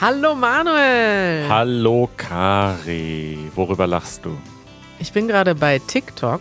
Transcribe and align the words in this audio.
Hallo 0.00 0.34
Manuel. 0.34 1.46
Hallo 1.46 2.08
Kari. 2.16 3.36
Worüber 3.54 3.86
lachst 3.86 4.24
du? 4.24 4.30
Ich 4.98 5.12
bin 5.12 5.28
gerade 5.28 5.54
bei 5.54 5.78
TikTok 5.78 6.40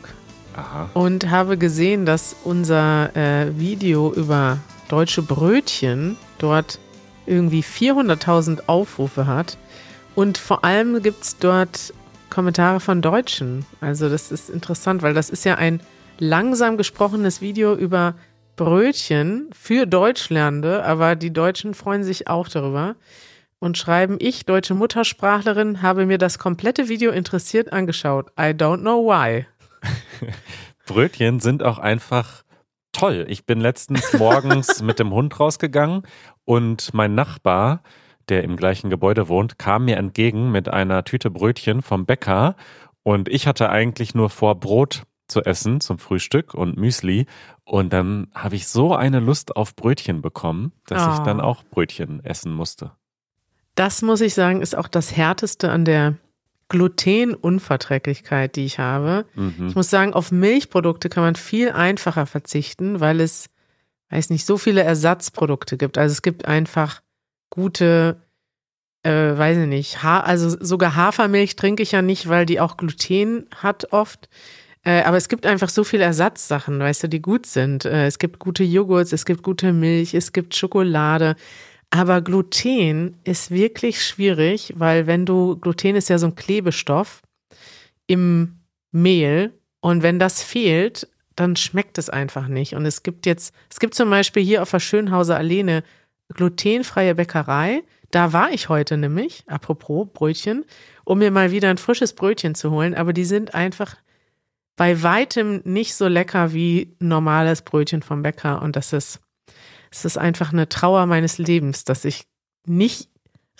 Aha. 0.55 0.89
und 0.93 1.29
habe 1.29 1.57
gesehen, 1.57 2.05
dass 2.05 2.37
unser 2.45 3.13
äh, 3.17 3.59
Video 3.59 4.13
über 4.13 4.59
deutsche 4.87 5.21
Brötchen 5.21 6.15
dort 6.37 6.79
irgendwie 7.25 7.61
400.000 7.61 8.61
Aufrufe 8.67 9.27
hat. 9.27 9.57
Und 10.15 10.37
vor 10.37 10.63
allem 10.63 11.03
gibt 11.03 11.21
es 11.21 11.37
dort 11.37 11.93
Kommentare 12.29 12.79
von 12.79 13.01
Deutschen. 13.01 13.65
Also 13.81 14.07
das 14.07 14.31
ist 14.31 14.49
interessant, 14.49 15.01
weil 15.01 15.13
das 15.13 15.29
ist 15.29 15.43
ja 15.43 15.55
ein 15.55 15.81
langsam 16.17 16.77
gesprochenes 16.77 17.41
Video 17.41 17.75
über 17.75 18.15
Brötchen 18.55 19.49
für 19.51 19.85
Deutschlernende, 19.85 20.85
aber 20.85 21.17
die 21.17 21.33
Deutschen 21.33 21.73
freuen 21.73 22.05
sich 22.05 22.29
auch 22.29 22.47
darüber 22.47 22.95
und 23.59 23.77
schreiben, 23.77 24.17
ich, 24.19 24.45
deutsche 24.45 24.73
Muttersprachlerin, 24.73 25.81
habe 25.81 26.05
mir 26.05 26.17
das 26.17 26.39
komplette 26.39 26.89
Video 26.89 27.11
interessiert 27.11 27.71
angeschaut. 27.73 28.29
I 28.39 28.51
don't 28.53 28.79
know 28.79 29.05
why. 29.05 29.45
Brötchen 30.85 31.39
sind 31.39 31.63
auch 31.63 31.77
einfach 31.77 32.43
toll. 32.91 33.25
Ich 33.29 33.45
bin 33.45 33.59
letztens 33.61 34.13
morgens 34.17 34.81
mit 34.81 34.99
dem 34.99 35.11
Hund 35.11 35.39
rausgegangen 35.39 36.03
und 36.45 36.93
mein 36.93 37.15
Nachbar, 37.15 37.83
der 38.29 38.43
im 38.43 38.57
gleichen 38.57 38.89
Gebäude 38.89 39.27
wohnt, 39.27 39.59
kam 39.59 39.85
mir 39.85 39.97
entgegen 39.97 40.51
mit 40.51 40.69
einer 40.69 41.03
Tüte 41.03 41.29
Brötchen 41.29 41.81
vom 41.81 42.05
Bäcker 42.05 42.55
und 43.03 43.29
ich 43.29 43.47
hatte 43.47 43.69
eigentlich 43.69 44.13
nur 44.15 44.29
vor, 44.29 44.59
Brot 44.59 45.03
zu 45.27 45.41
essen 45.43 45.79
zum 45.79 45.99
Frühstück 45.99 46.53
und 46.53 46.77
Müsli. 46.77 47.27
Und 47.63 47.93
dann 47.93 48.27
habe 48.33 48.55
ich 48.55 48.67
so 48.67 48.95
eine 48.95 49.19
Lust 49.19 49.55
auf 49.55 49.75
Brötchen 49.75 50.21
bekommen, 50.21 50.73
dass 50.87 51.07
Oh. 51.07 51.11
ich 51.13 51.19
dann 51.19 51.39
auch 51.39 51.63
Brötchen 51.63 52.23
essen 52.25 52.51
musste. 52.51 52.91
Das 53.79 54.01
muss 54.01 54.19
ich 54.19 54.33
sagen, 54.33 54.61
ist 54.61 54.75
auch 54.75 54.89
das 54.89 55.15
Härteste 55.15 55.71
an 55.71 55.85
der 55.85 56.15
Glutenunverträglichkeit, 56.67 58.57
die 58.57 58.65
ich 58.65 58.77
habe. 58.77 59.25
Mhm. 59.35 59.67
Ich 59.69 59.75
muss 59.75 59.89
sagen, 59.89 60.13
auf 60.13 60.33
Milchprodukte 60.33 61.07
kann 61.07 61.23
man 61.23 61.35
viel 61.35 61.71
einfacher 61.71 62.25
verzichten, 62.25 62.99
weil 62.99 63.21
es, 63.21 63.49
weiß 64.09 64.31
nicht, 64.31 64.45
so 64.45 64.57
viele 64.57 64.83
Ersatzprodukte 64.83 65.77
gibt. 65.77 65.97
Also 65.97 66.11
es 66.11 66.21
gibt 66.21 66.45
einfach 66.45 67.01
gute, 67.49 68.21
äh, 69.03 69.37
weiß 69.37 69.59
ich 69.59 69.67
nicht, 69.67 70.03
ha 70.03 70.19
also 70.19 70.57
sogar 70.59 70.97
Hafermilch 70.97 71.55
trinke 71.55 71.81
ich 71.81 71.93
ja 71.93 72.01
nicht, 72.01 72.27
weil 72.27 72.45
die 72.45 72.59
auch 72.59 72.75
Gluten 72.75 73.45
hat 73.55 73.93
oft. 73.93 74.27
Äh, 74.83 75.03
aber 75.03 75.15
es 75.15 75.29
gibt 75.29 75.45
einfach 75.45 75.69
so 75.69 75.85
viele 75.85 76.03
Ersatzsachen, 76.03 76.79
weißt 76.79 77.03
du, 77.03 77.07
die 77.07 77.21
gut 77.21 77.45
sind. 77.45 77.85
Äh, 77.85 78.07
es 78.07 78.19
gibt 78.19 78.39
gute 78.39 78.65
Joghurts, 78.65 79.13
es 79.13 79.23
gibt 79.23 79.41
gute 79.41 79.71
Milch, 79.71 80.13
es 80.13 80.33
gibt 80.33 80.53
Schokolade. 80.53 81.37
Aber 81.91 82.21
Gluten 82.21 83.17
ist 83.23 83.51
wirklich 83.51 84.03
schwierig, 84.05 84.73
weil 84.77 85.07
wenn 85.07 85.25
du, 85.25 85.57
Gluten 85.57 85.95
ist 85.95 86.09
ja 86.09 86.19
so 86.19 86.27
ein 86.27 86.35
Klebestoff 86.35 87.21
im 88.05 88.59
Mehl 88.91 89.53
und 89.81 90.03
wenn 90.03 90.19
das 90.19 90.43
fehlt, 90.43 91.07
dann 91.35 91.55
schmeckt 91.55 91.97
es 91.97 92.09
einfach 92.09 92.47
nicht. 92.47 92.75
Und 92.75 92.85
es 92.85 93.01
gibt 93.01 93.25
jetzt, 93.25 93.53
es 93.69 93.79
gibt 93.79 93.95
zum 93.95 94.09
Beispiel 94.09 94.43
hier 94.43 94.61
auf 94.61 94.71
der 94.71 94.79
Schönhauser 94.79 95.37
Allee 95.37 95.61
eine 95.61 95.83
glutenfreie 96.33 97.15
Bäckerei. 97.15 97.83
Da 98.11 98.33
war 98.33 98.51
ich 98.51 98.69
heute 98.69 98.97
nämlich, 98.97 99.43
apropos 99.47 100.07
Brötchen, 100.13 100.65
um 101.05 101.19
mir 101.19 101.31
mal 101.31 101.51
wieder 101.51 101.69
ein 101.69 101.77
frisches 101.77 102.13
Brötchen 102.13 102.55
zu 102.55 102.71
holen. 102.71 102.93
Aber 102.93 103.13
die 103.13 103.25
sind 103.25 103.55
einfach 103.55 103.95
bei 104.75 105.01
weitem 105.01 105.61
nicht 105.63 105.95
so 105.95 106.07
lecker 106.07 106.53
wie 106.53 106.95
normales 106.99 107.61
Brötchen 107.61 108.01
vom 108.01 108.21
Bäcker. 108.21 108.61
Und 108.61 108.75
das 108.75 108.93
ist, 108.93 109.19
es 109.91 110.05
ist 110.05 110.17
einfach 110.17 110.53
eine 110.53 110.69
Trauer 110.69 111.05
meines 111.05 111.37
Lebens, 111.37 111.83
dass 111.83 112.05
ich 112.05 112.23
nicht 112.65 113.09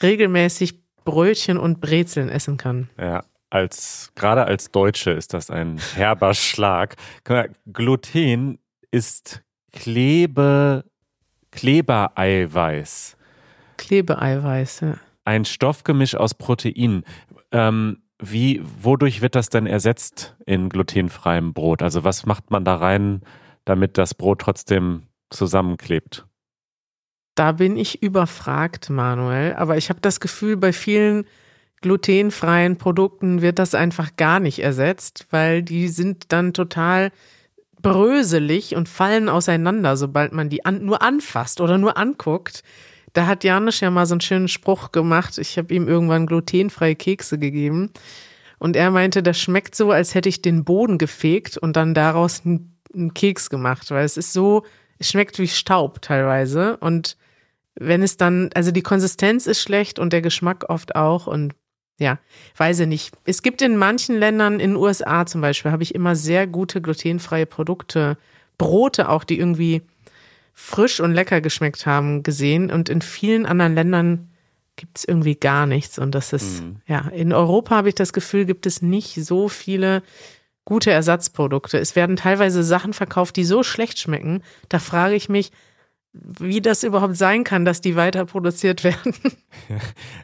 regelmäßig 0.02 0.80
Brötchen 1.04 1.58
und 1.58 1.82
Brezeln 1.82 2.30
essen 2.30 2.58
kann. 2.58 2.90
Ja, 2.98 3.24
als 3.50 4.12
gerade 4.16 4.46
als 4.46 4.72
Deutsche 4.72 5.12
ist 5.12 5.34
das 5.34 5.50
ein 5.50 5.80
herber 5.96 6.34
Schlag. 6.34 6.96
Gluten 7.72 8.60
ist 8.92 9.42
Klebe, 9.72 10.86
Klebereiweiß. 11.52 13.18
Klebeeiweiß, 13.78 14.80
ja. 14.82 14.98
Ein 15.26 15.46
Stoffgemisch 15.46 16.16
aus 16.16 16.34
Proteinen. 16.34 17.04
Ähm, 17.52 18.02
wie, 18.22 18.62
wodurch 18.64 19.22
wird 19.22 19.36
das 19.36 19.50
denn 19.50 19.66
ersetzt 19.66 20.36
in 20.46 20.70
glutenfreiem 20.70 21.54
Brot? 21.54 21.82
Also 21.82 22.04
was 22.04 22.26
macht 22.26 22.52
man 22.52 22.66
da 22.66 22.76
rein, 22.76 23.22
damit 23.66 23.98
das 23.98 24.14
Brot 24.14 24.42
trotzdem 24.42 25.04
zusammenklebt? 25.30 26.26
Da 27.36 27.54
bin 27.54 27.78
ich 27.78 28.04
überfragt, 28.04 28.90
Manuel. 28.90 29.54
Aber 29.54 29.78
ich 29.78 29.90
habe 29.90 30.02
das 30.02 30.20
Gefühl, 30.20 30.58
bei 30.58 30.74
vielen 30.74 31.26
glutenfreien 31.82 32.78
Produkten 32.78 33.42
wird 33.42 33.60
das 33.60 33.74
einfach 33.74 34.16
gar 34.18 34.40
nicht 34.40 34.60
ersetzt, 34.60 35.28
weil 35.30 35.64
die 35.64 35.88
sind 35.88 36.34
dann 36.34 36.54
total 36.54 37.12
bröselig 37.82 38.76
und 38.76 38.90
fallen 38.90 39.30
auseinander, 39.30 39.96
sobald 39.96 40.34
man 40.34 40.50
die 40.50 40.66
an, 40.66 40.84
nur 40.84 41.02
anfasst 41.02 41.62
oder 41.62 41.78
nur 41.78 41.98
anguckt. 41.98 42.64
Da 43.14 43.26
hat 43.26 43.44
Janusz 43.44 43.80
ja 43.80 43.90
mal 43.90 44.06
so 44.06 44.16
einen 44.16 44.22
schönen 44.22 44.48
Spruch 44.50 44.92
gemacht. 44.92 45.38
Ich 45.38 45.58
habe 45.58 45.74
ihm 45.74 45.88
irgendwann 45.88 46.26
glutenfreie 46.26 46.96
Kekse 46.96 47.40
gegeben. 47.40 47.92
Und 48.60 48.76
er 48.76 48.92
meinte, 48.92 49.24
das 49.24 49.40
schmeckt 49.40 49.76
so, 49.76 49.92
als 49.92 50.14
hätte 50.14 50.30
ich 50.30 50.42
den 50.42 50.66
Boden 50.66 50.98
gefegt 50.98 51.58
und 51.58 51.78
dann 51.78 51.94
daraus 51.94 52.46
einen, 52.46 52.78
einen 52.94 53.14
Keks 53.14 53.50
gemacht, 53.50 53.90
weil 53.92 54.04
es 54.04 54.18
ist 54.18 54.34
so, 54.34 54.66
schmeckt 55.02 55.40
wie 55.40 55.48
Staub 55.48 56.02
teilweise. 56.02 56.78
Und 56.78 57.18
wenn 57.76 58.04
es 58.04 58.18
dann, 58.18 58.50
also 58.54 58.72
die 58.72 58.82
Konsistenz 58.82 59.48
ist 59.48 59.62
schlecht 59.62 60.00
und 60.00 60.12
der 60.14 60.22
Geschmack 60.22 60.66
oft 60.70 60.96
auch. 60.96 61.28
Und 61.28 61.54
ja, 62.00 62.20
weiß 62.58 62.82
ich 62.82 62.88
nicht. 62.88 63.14
Es 63.26 63.42
gibt 63.42 63.62
in 63.62 63.78
manchen 63.78 64.18
Ländern, 64.18 64.54
in 64.54 64.72
den 64.72 64.76
USA 64.76 65.26
zum 65.26 65.42
Beispiel, 65.42 65.72
habe 65.72 65.84
ich 65.84 65.96
immer 65.96 66.16
sehr 66.16 66.48
gute 66.48 66.82
glutenfreie 66.82 67.46
Produkte, 67.46 68.18
Brote 68.58 69.10
auch, 69.10 69.24
die 69.24 69.40
irgendwie 69.40 69.82
frisch 70.54 71.00
und 71.00 71.14
lecker 71.14 71.40
geschmeckt 71.40 71.86
haben, 71.86 72.24
gesehen. 72.24 72.72
Und 72.72 72.90
in 72.90 73.02
vielen 73.02 73.46
anderen 73.46 73.76
Ländern 73.76 74.30
gibt 74.76 74.98
es 74.98 75.06
irgendwie 75.06 75.36
gar 75.36 75.66
nichts. 75.66 76.00
Und 76.00 76.16
das 76.16 76.34
ist, 76.34 76.62
Mhm. 76.62 76.78
ja, 76.86 77.00
in 77.10 77.32
Europa 77.34 77.76
habe 77.76 77.90
ich 77.90 77.96
das 77.96 78.14
Gefühl, 78.14 78.46
gibt 78.46 78.66
es 78.66 78.82
nicht 78.82 79.16
so 79.16 79.48
viele 79.50 80.04
gute 80.70 80.92
Ersatzprodukte. 80.92 81.80
Es 81.80 81.96
werden 81.96 82.16
teilweise 82.16 82.64
Sachen 82.64 82.94
verkauft, 82.94 83.36
die 83.36 83.44
so 83.44 83.64
schlecht 83.64 83.98
schmecken. 83.98 84.44
Da 84.70 84.78
frage 84.78 85.16
ich 85.16 85.28
mich, 85.28 85.52
wie 86.14 86.62
das 86.62 86.84
überhaupt 86.84 87.18
sein 87.18 87.44
kann, 87.44 87.66
dass 87.66 87.82
die 87.82 87.96
weiter 87.96 88.26
produziert 88.26 88.84
werden. 88.84 89.16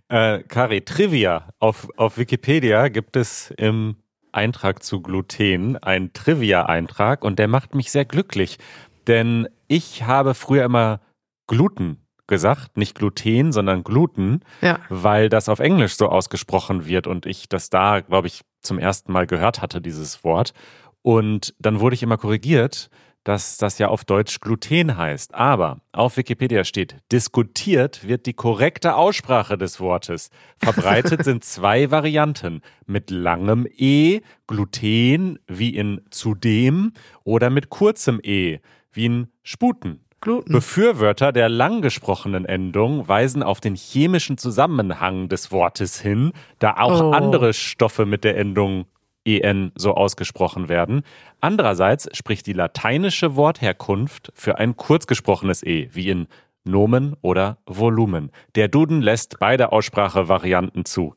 Äh, 0.07 0.43
Kari, 0.43 0.81
Trivia. 0.81 1.49
Auf, 1.59 1.89
auf 1.97 2.17
Wikipedia 2.17 2.89
gibt 2.89 3.15
es 3.15 3.51
im 3.57 3.95
Eintrag 4.31 4.83
zu 4.83 5.01
Gluten 5.01 5.77
einen 5.77 6.13
Trivia-Eintrag 6.13 7.23
und 7.23 7.39
der 7.39 7.47
macht 7.47 7.73
mich 7.73 7.91
sehr 7.91 8.05
glücklich. 8.05 8.59
Denn 9.07 9.47
ich 9.67 10.03
habe 10.03 10.35
früher 10.35 10.63
immer 10.63 11.01
Gluten 11.47 12.04
gesagt, 12.27 12.77
nicht 12.77 12.95
Gluten, 12.97 13.51
sondern 13.51 13.83
Gluten, 13.83 14.41
Ja. 14.61 14.79
weil 14.89 15.29
das 15.29 15.49
auf 15.49 15.59
Englisch 15.59 15.95
so 15.95 16.09
ausgesprochen 16.09 16.85
wird 16.85 17.07
und 17.07 17.25
ich 17.25 17.49
das 17.49 17.69
da, 17.69 18.01
glaube 18.01 18.27
ich, 18.27 18.41
zum 18.61 18.79
ersten 18.79 19.11
Mal 19.11 19.27
gehört 19.27 19.61
hatte, 19.61 19.81
dieses 19.81 20.23
Wort. 20.23 20.53
Und 21.01 21.53
dann 21.59 21.79
wurde 21.79 21.93
ich 21.95 22.01
immer 22.03 22.17
korrigiert, 22.17 22.89
dass 23.23 23.57
das 23.57 23.79
ja 23.79 23.87
auf 23.87 24.05
Deutsch 24.05 24.39
Gluten 24.39 24.97
heißt. 24.97 25.33
Aber 25.33 25.81
auf 25.91 26.15
Wikipedia 26.17 26.63
steht, 26.63 26.97
diskutiert 27.11 28.07
wird 28.07 28.27
die 28.27 28.33
korrekte 28.33 28.95
Aussprache 28.95 29.57
des 29.57 29.79
Wortes. 29.79 30.29
Verbreitet 30.57 31.23
sind 31.23 31.43
zwei 31.43 31.89
Varianten. 31.89 32.61
Mit 32.85 33.09
langem 33.09 33.67
E, 33.75 34.21
Gluten, 34.47 35.39
wie 35.47 35.75
in 35.75 36.01
zudem, 36.11 36.93
oder 37.23 37.49
mit 37.49 37.69
kurzem 37.69 38.19
E, 38.23 38.59
wie 38.91 39.05
in 39.07 39.27
Sputen. 39.43 40.04
Gluten. 40.25 40.51
Befürworter 40.51 41.31
der 41.31 41.49
lang 41.49 41.81
gesprochenen 41.81 42.45
Endung 42.45 43.07
weisen 43.07 43.43
auf 43.43 43.61
den 43.61 43.75
chemischen 43.75 44.37
Zusammenhang 44.37 45.29
des 45.29 45.51
Wortes 45.51 46.01
hin, 46.01 46.33
da 46.59 46.77
auch 46.77 46.99
Oh. 47.01 47.11
andere 47.11 47.53
Stoffe 47.53 48.05
mit 48.05 48.23
der 48.23 48.37
Endung 48.37 48.85
en 49.23 49.71
so 49.75 49.93
ausgesprochen 49.93 50.67
werden. 50.67 51.03
Andererseits 51.41 52.09
spricht 52.15 52.45
die 52.47 52.53
lateinische 52.53 53.35
Wortherkunft 53.35 54.31
für 54.35 54.57
ein 54.57 54.75
kurz 54.75 55.07
gesprochenes 55.07 55.63
e, 55.63 55.89
wie 55.93 56.09
in 56.09 56.27
Nomen 56.63 57.15
oder 57.21 57.57
Volumen. 57.67 58.31
Der 58.55 58.67
Duden 58.67 59.01
lässt 59.01 59.37
beide 59.39 59.71
Aussprachevarianten 59.71 60.85
zu. 60.85 61.15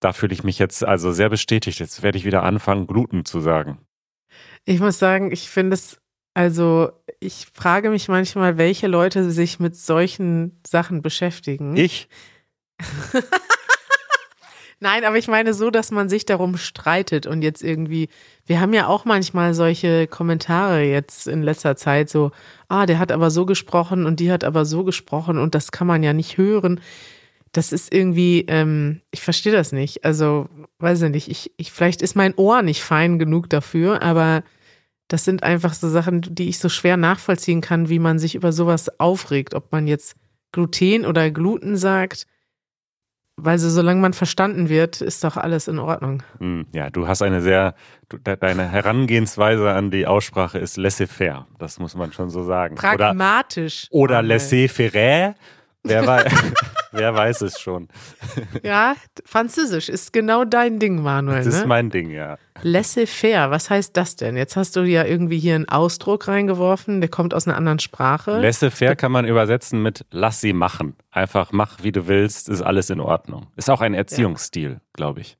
Da 0.00 0.12
fühle 0.12 0.32
ich 0.32 0.44
mich 0.44 0.58
jetzt 0.58 0.84
also 0.84 1.12
sehr 1.12 1.28
bestätigt. 1.28 1.78
Jetzt 1.78 2.02
werde 2.02 2.18
ich 2.18 2.24
wieder 2.24 2.42
anfangen, 2.42 2.86
Gluten 2.86 3.24
zu 3.24 3.40
sagen. 3.40 3.78
Ich 4.64 4.80
muss 4.80 4.98
sagen, 4.98 5.30
ich 5.30 5.48
finde 5.50 5.74
es, 5.74 6.00
also 6.34 6.90
ich 7.20 7.46
frage 7.52 7.90
mich 7.90 8.08
manchmal, 8.08 8.58
welche 8.58 8.88
Leute 8.88 9.30
sich 9.30 9.60
mit 9.60 9.76
solchen 9.76 10.60
Sachen 10.66 11.00
beschäftigen. 11.00 11.76
Ich? 11.76 12.08
Nein, 14.80 15.04
aber 15.04 15.16
ich 15.16 15.28
meine 15.28 15.54
so, 15.54 15.70
dass 15.70 15.92
man 15.92 16.08
sich 16.08 16.26
darum 16.26 16.58
streitet 16.58 17.26
und 17.26 17.42
jetzt 17.42 17.62
irgendwie, 17.62 18.08
wir 18.44 18.60
haben 18.60 18.74
ja 18.74 18.88
auch 18.88 19.04
manchmal 19.04 19.54
solche 19.54 20.06
Kommentare 20.08 20.82
jetzt 20.82 21.26
in 21.26 21.42
letzter 21.42 21.76
Zeit 21.76 22.10
so, 22.10 22.32
ah, 22.68 22.84
der 22.84 22.98
hat 22.98 23.12
aber 23.12 23.30
so 23.30 23.46
gesprochen 23.46 24.04
und 24.04 24.20
die 24.20 24.30
hat 24.30 24.44
aber 24.44 24.66
so 24.66 24.84
gesprochen 24.84 25.38
und 25.38 25.54
das 25.54 25.72
kann 25.72 25.86
man 25.86 26.02
ja 26.02 26.12
nicht 26.12 26.36
hören. 26.36 26.80
das 27.52 27.72
ist 27.72 27.94
irgendwie, 27.94 28.44
ähm, 28.48 29.00
ich 29.12 29.22
verstehe 29.22 29.52
das 29.52 29.72
nicht. 29.72 30.04
Also, 30.04 30.48
weiß 30.80 31.02
ich 31.02 31.10
nicht, 31.10 31.28
ich, 31.30 31.52
ich, 31.56 31.72
vielleicht 31.72 32.02
ist 32.02 32.16
mein 32.16 32.34
Ohr 32.34 32.62
nicht 32.62 32.82
fein 32.82 33.18
genug 33.18 33.48
dafür, 33.48 34.02
aber 34.02 34.42
das 35.08 35.24
sind 35.24 35.42
einfach 35.42 35.74
so 35.74 35.88
Sachen, 35.88 36.22
die 36.22 36.48
ich 36.48 36.58
so 36.58 36.68
schwer 36.68 36.96
nachvollziehen 36.96 37.60
kann, 37.60 37.88
wie 37.88 37.98
man 37.98 38.18
sich 38.18 38.34
über 38.34 38.52
sowas 38.52 39.00
aufregt, 39.00 39.54
ob 39.54 39.70
man 39.72 39.86
jetzt 39.86 40.16
Gluten 40.52 41.04
oder 41.04 41.30
Gluten 41.30 41.76
sagt. 41.76 42.26
Weil 43.36 43.58
so, 43.58 43.68
solange 43.68 44.00
man 44.00 44.12
verstanden 44.12 44.68
wird, 44.68 45.00
ist 45.00 45.24
doch 45.24 45.36
alles 45.36 45.66
in 45.66 45.80
Ordnung. 45.80 46.22
Hm, 46.38 46.66
ja, 46.72 46.88
du 46.88 47.08
hast 47.08 47.20
eine 47.20 47.40
sehr, 47.40 47.74
du, 48.08 48.16
deine 48.18 48.68
Herangehensweise 48.68 49.72
an 49.72 49.90
die 49.90 50.06
Aussprache 50.06 50.58
ist 50.58 50.76
laissez-faire. 50.76 51.48
Das 51.58 51.80
muss 51.80 51.96
man 51.96 52.12
schon 52.12 52.30
so 52.30 52.44
sagen. 52.44 52.76
Pragmatisch. 52.76 53.88
Oder, 53.90 54.20
oder 54.20 54.22
laissez-faire. 54.22 55.34
Wer 55.84 56.06
weiß, 56.06 56.32
wer 56.92 57.14
weiß 57.14 57.42
es 57.42 57.60
schon. 57.60 57.88
Ja, 58.62 58.94
Französisch 59.26 59.90
ist 59.90 60.12
genau 60.12 60.44
dein 60.44 60.78
Ding, 60.78 61.02
Manuel. 61.02 61.38
Das 61.38 61.46
ist 61.46 61.60
ne? 61.60 61.66
mein 61.66 61.90
Ding, 61.90 62.10
ja. 62.10 62.38
Laissez-faire, 62.62 63.50
was 63.50 63.68
heißt 63.68 63.96
das 63.96 64.16
denn? 64.16 64.36
Jetzt 64.36 64.56
hast 64.56 64.76
du 64.76 64.82
ja 64.82 65.04
irgendwie 65.04 65.38
hier 65.38 65.54
einen 65.54 65.68
Ausdruck 65.68 66.26
reingeworfen, 66.26 67.00
der 67.00 67.10
kommt 67.10 67.34
aus 67.34 67.46
einer 67.46 67.56
anderen 67.56 67.80
Sprache. 67.80 68.38
Laissez-faire 68.38 68.96
kann 68.96 69.12
man 69.12 69.26
übersetzen 69.26 69.82
mit 69.82 70.06
lass 70.10 70.40
sie 70.40 70.54
machen. 70.54 70.96
Einfach 71.10 71.52
mach, 71.52 71.82
wie 71.82 71.92
du 71.92 72.08
willst, 72.08 72.48
ist 72.48 72.62
alles 72.62 72.88
in 72.88 73.00
Ordnung. 73.00 73.48
Ist 73.56 73.68
auch 73.68 73.82
ein 73.82 73.92
Erziehungsstil, 73.94 74.70
ja. 74.70 74.80
glaube 74.94 75.20
ich. 75.20 75.36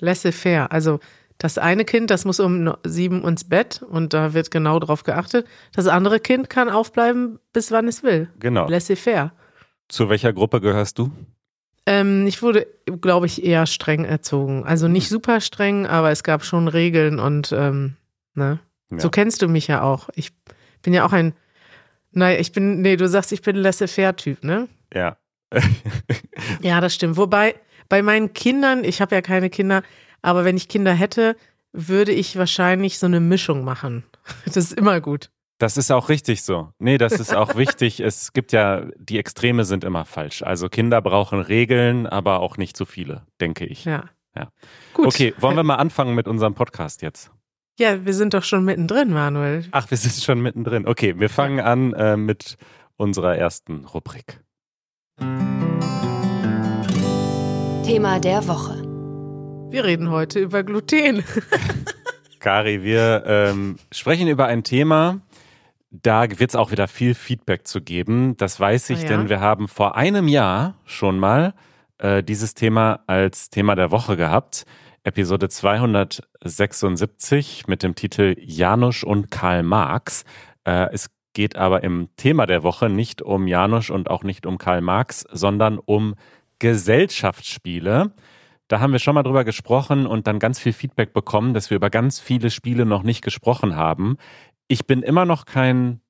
Laissez-faire, 0.00 0.72
also 0.72 1.00
das 1.38 1.58
eine 1.58 1.84
Kind, 1.84 2.10
das 2.10 2.24
muss 2.24 2.40
um 2.40 2.72
sieben 2.84 3.24
ins 3.24 3.44
Bett 3.44 3.82
und 3.82 4.14
da 4.14 4.32
wird 4.32 4.50
genau 4.50 4.78
drauf 4.78 5.02
geachtet. 5.02 5.46
Das 5.74 5.86
andere 5.86 6.20
Kind 6.20 6.48
kann 6.48 6.70
aufbleiben, 6.70 7.40
bis 7.52 7.72
wann 7.72 7.88
es 7.88 8.02
will. 8.02 8.30
Genau. 8.38 8.68
Laissez-faire. 8.68 9.32
Zu 9.88 10.08
welcher 10.08 10.32
Gruppe 10.32 10.60
gehörst 10.60 10.98
du? 10.98 11.10
Ähm, 11.84 12.26
ich 12.26 12.42
wurde, 12.42 12.66
glaube 13.00 13.26
ich, 13.26 13.44
eher 13.44 13.66
streng 13.66 14.04
erzogen. 14.04 14.64
Also 14.64 14.88
nicht 14.88 15.04
hm. 15.04 15.10
super 15.10 15.40
streng, 15.40 15.86
aber 15.86 16.10
es 16.10 16.22
gab 16.22 16.44
schon 16.44 16.68
Regeln 16.68 17.18
und 17.18 17.52
ähm, 17.52 17.96
ne? 18.34 18.60
Ja. 18.90 19.00
So 19.00 19.10
kennst 19.10 19.42
du 19.42 19.48
mich 19.48 19.66
ja 19.66 19.82
auch. 19.82 20.08
Ich 20.14 20.32
bin 20.82 20.92
ja 20.92 21.04
auch 21.04 21.12
ein, 21.12 21.34
nein, 22.12 22.38
ich 22.40 22.52
bin, 22.52 22.82
nee, 22.82 22.96
du 22.96 23.08
sagst, 23.08 23.32
ich 23.32 23.42
bin 23.42 23.56
laissez-faire-Typ, 23.56 24.44
ne? 24.44 24.68
Ja. 24.92 25.16
ja, 26.62 26.80
das 26.80 26.94
stimmt. 26.94 27.16
Wobei, 27.16 27.54
bei 27.88 28.02
meinen 28.02 28.32
Kindern, 28.32 28.84
ich 28.84 29.00
habe 29.00 29.14
ja 29.14 29.22
keine 29.22 29.50
Kinder, 29.50 29.82
aber 30.20 30.44
wenn 30.44 30.56
ich 30.56 30.68
Kinder 30.68 30.92
hätte, 30.92 31.36
würde 31.72 32.12
ich 32.12 32.36
wahrscheinlich 32.36 32.98
so 32.98 33.06
eine 33.06 33.20
Mischung 33.20 33.64
machen. 33.64 34.04
Das 34.44 34.56
ist 34.56 34.74
immer 34.74 35.00
gut. 35.00 35.30
Das 35.62 35.76
ist 35.76 35.92
auch 35.92 36.08
richtig 36.08 36.42
so. 36.42 36.72
Nee, 36.80 36.98
das 36.98 37.12
ist 37.12 37.32
auch 37.32 37.54
wichtig. 37.56 38.00
Es 38.00 38.32
gibt 38.32 38.50
ja, 38.50 38.84
die 38.98 39.16
Extreme 39.16 39.64
sind 39.64 39.84
immer 39.84 40.04
falsch. 40.04 40.42
Also 40.42 40.68
Kinder 40.68 41.00
brauchen 41.00 41.38
Regeln, 41.40 42.08
aber 42.08 42.40
auch 42.40 42.56
nicht 42.56 42.76
zu 42.76 42.84
viele, 42.84 43.22
denke 43.40 43.64
ich. 43.64 43.84
Ja. 43.84 44.06
ja. 44.34 44.50
Gut. 44.92 45.06
Okay, 45.06 45.34
wollen 45.38 45.54
wir 45.54 45.62
mal 45.62 45.76
anfangen 45.76 46.16
mit 46.16 46.26
unserem 46.26 46.54
Podcast 46.54 47.00
jetzt? 47.00 47.30
Ja, 47.78 48.04
wir 48.04 48.12
sind 48.12 48.34
doch 48.34 48.42
schon 48.42 48.64
mittendrin, 48.64 49.12
Manuel. 49.12 49.64
Ach, 49.70 49.88
wir 49.88 49.96
sind 49.96 50.14
schon 50.14 50.40
mittendrin. 50.40 50.84
Okay, 50.84 51.20
wir 51.20 51.28
fangen 51.28 51.60
an 51.60 51.92
äh, 51.92 52.16
mit 52.16 52.56
unserer 52.96 53.36
ersten 53.36 53.84
Rubrik. 53.84 54.40
Thema 57.84 58.18
der 58.18 58.48
Woche. 58.48 58.82
Wir 59.70 59.84
reden 59.84 60.10
heute 60.10 60.40
über 60.40 60.64
Gluten. 60.64 61.22
Kari, 62.40 62.82
wir 62.82 63.22
ähm, 63.24 63.76
sprechen 63.92 64.26
über 64.26 64.46
ein 64.46 64.64
Thema, 64.64 65.20
da 65.92 66.28
wird 66.30 66.50
es 66.50 66.56
auch 66.56 66.70
wieder 66.70 66.88
viel 66.88 67.14
Feedback 67.14 67.66
zu 67.66 67.82
geben. 67.82 68.38
Das 68.38 68.58
weiß 68.58 68.88
ich, 68.90 69.00
ah, 69.00 69.02
ja. 69.02 69.08
denn 69.08 69.28
wir 69.28 69.40
haben 69.40 69.68
vor 69.68 69.94
einem 69.94 70.26
Jahr 70.26 70.76
schon 70.86 71.18
mal 71.18 71.52
äh, 71.98 72.22
dieses 72.22 72.54
Thema 72.54 73.00
als 73.06 73.50
Thema 73.50 73.74
der 73.74 73.90
Woche 73.90 74.16
gehabt. 74.16 74.64
Episode 75.04 75.50
276 75.50 77.66
mit 77.66 77.82
dem 77.82 77.94
Titel 77.94 78.36
Janusz 78.40 79.02
und 79.02 79.30
Karl 79.30 79.62
Marx. 79.62 80.24
Äh, 80.64 80.88
es 80.92 81.10
geht 81.34 81.56
aber 81.56 81.84
im 81.84 82.08
Thema 82.16 82.46
der 82.46 82.62
Woche 82.62 82.88
nicht 82.88 83.20
um 83.20 83.46
Janusz 83.46 83.90
und 83.90 84.08
auch 84.08 84.22
nicht 84.22 84.46
um 84.46 84.56
Karl 84.56 84.80
Marx, 84.80 85.26
sondern 85.30 85.78
um 85.78 86.14
Gesellschaftsspiele. 86.58 88.14
Da 88.68 88.80
haben 88.80 88.92
wir 88.92 89.00
schon 89.00 89.14
mal 89.14 89.22
drüber 89.22 89.44
gesprochen 89.44 90.06
und 90.06 90.26
dann 90.26 90.38
ganz 90.38 90.58
viel 90.58 90.72
Feedback 90.72 91.12
bekommen, 91.12 91.52
dass 91.52 91.68
wir 91.68 91.76
über 91.76 91.90
ganz 91.90 92.20
viele 92.20 92.48
Spiele 92.48 92.86
noch 92.86 93.02
nicht 93.02 93.22
gesprochen 93.22 93.76
haben 93.76 94.16
ich 94.72 94.86
bin 94.86 95.02
immer 95.02 95.26
noch 95.26 95.44
kein 95.44 96.00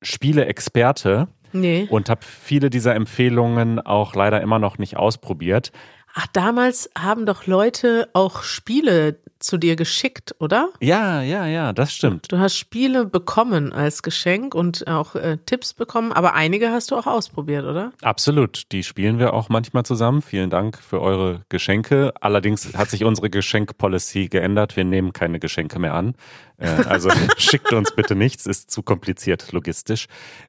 Spiele-Experte 0.00 1.28
nee. 1.52 1.86
und 1.90 2.08
habe 2.08 2.22
viele 2.24 2.70
dieser 2.70 2.94
Empfehlungen 2.94 3.78
auch 3.78 4.14
leider 4.14 4.40
immer 4.40 4.58
noch 4.58 4.78
nicht 4.78 4.96
ausprobiert. 4.96 5.70
Ach, 6.18 6.26
damals 6.32 6.88
haben 6.98 7.26
doch 7.26 7.46
Leute 7.46 8.08
auch 8.14 8.42
Spiele 8.42 9.18
zu 9.38 9.58
dir 9.58 9.76
geschickt, 9.76 10.34
oder? 10.38 10.70
Ja, 10.80 11.20
ja, 11.20 11.46
ja, 11.46 11.74
das 11.74 11.92
stimmt. 11.92 12.32
Du 12.32 12.38
hast 12.38 12.56
Spiele 12.56 13.04
bekommen 13.04 13.74
als 13.74 14.02
Geschenk 14.02 14.54
und 14.54 14.88
auch 14.88 15.14
äh, 15.14 15.36
Tipps 15.44 15.74
bekommen, 15.74 16.12
aber 16.12 16.32
einige 16.32 16.70
hast 16.70 16.90
du 16.90 16.96
auch 16.96 17.06
ausprobiert, 17.06 17.66
oder? 17.66 17.92
Absolut. 18.00 18.72
Die 18.72 18.82
spielen 18.82 19.18
wir 19.18 19.34
auch 19.34 19.50
manchmal 19.50 19.84
zusammen. 19.84 20.22
Vielen 20.22 20.48
Dank 20.48 20.78
für 20.78 21.02
eure 21.02 21.42
Geschenke. 21.50 22.14
Allerdings 22.18 22.74
hat 22.74 22.88
sich 22.88 23.04
unsere 23.04 23.28
Geschenkpolicy 23.28 24.28
geändert. 24.28 24.74
Wir 24.74 24.84
nehmen 24.84 25.12
keine 25.12 25.38
Geschenke 25.38 25.78
mehr 25.78 25.92
an. 25.92 26.14
Äh, 26.56 26.68
also 26.86 27.10
schickt 27.36 27.74
uns 27.74 27.94
bitte 27.94 28.14
nichts, 28.14 28.46
ist 28.46 28.70
zu 28.70 28.82
kompliziert 28.82 29.52
logistisch. 29.52 30.06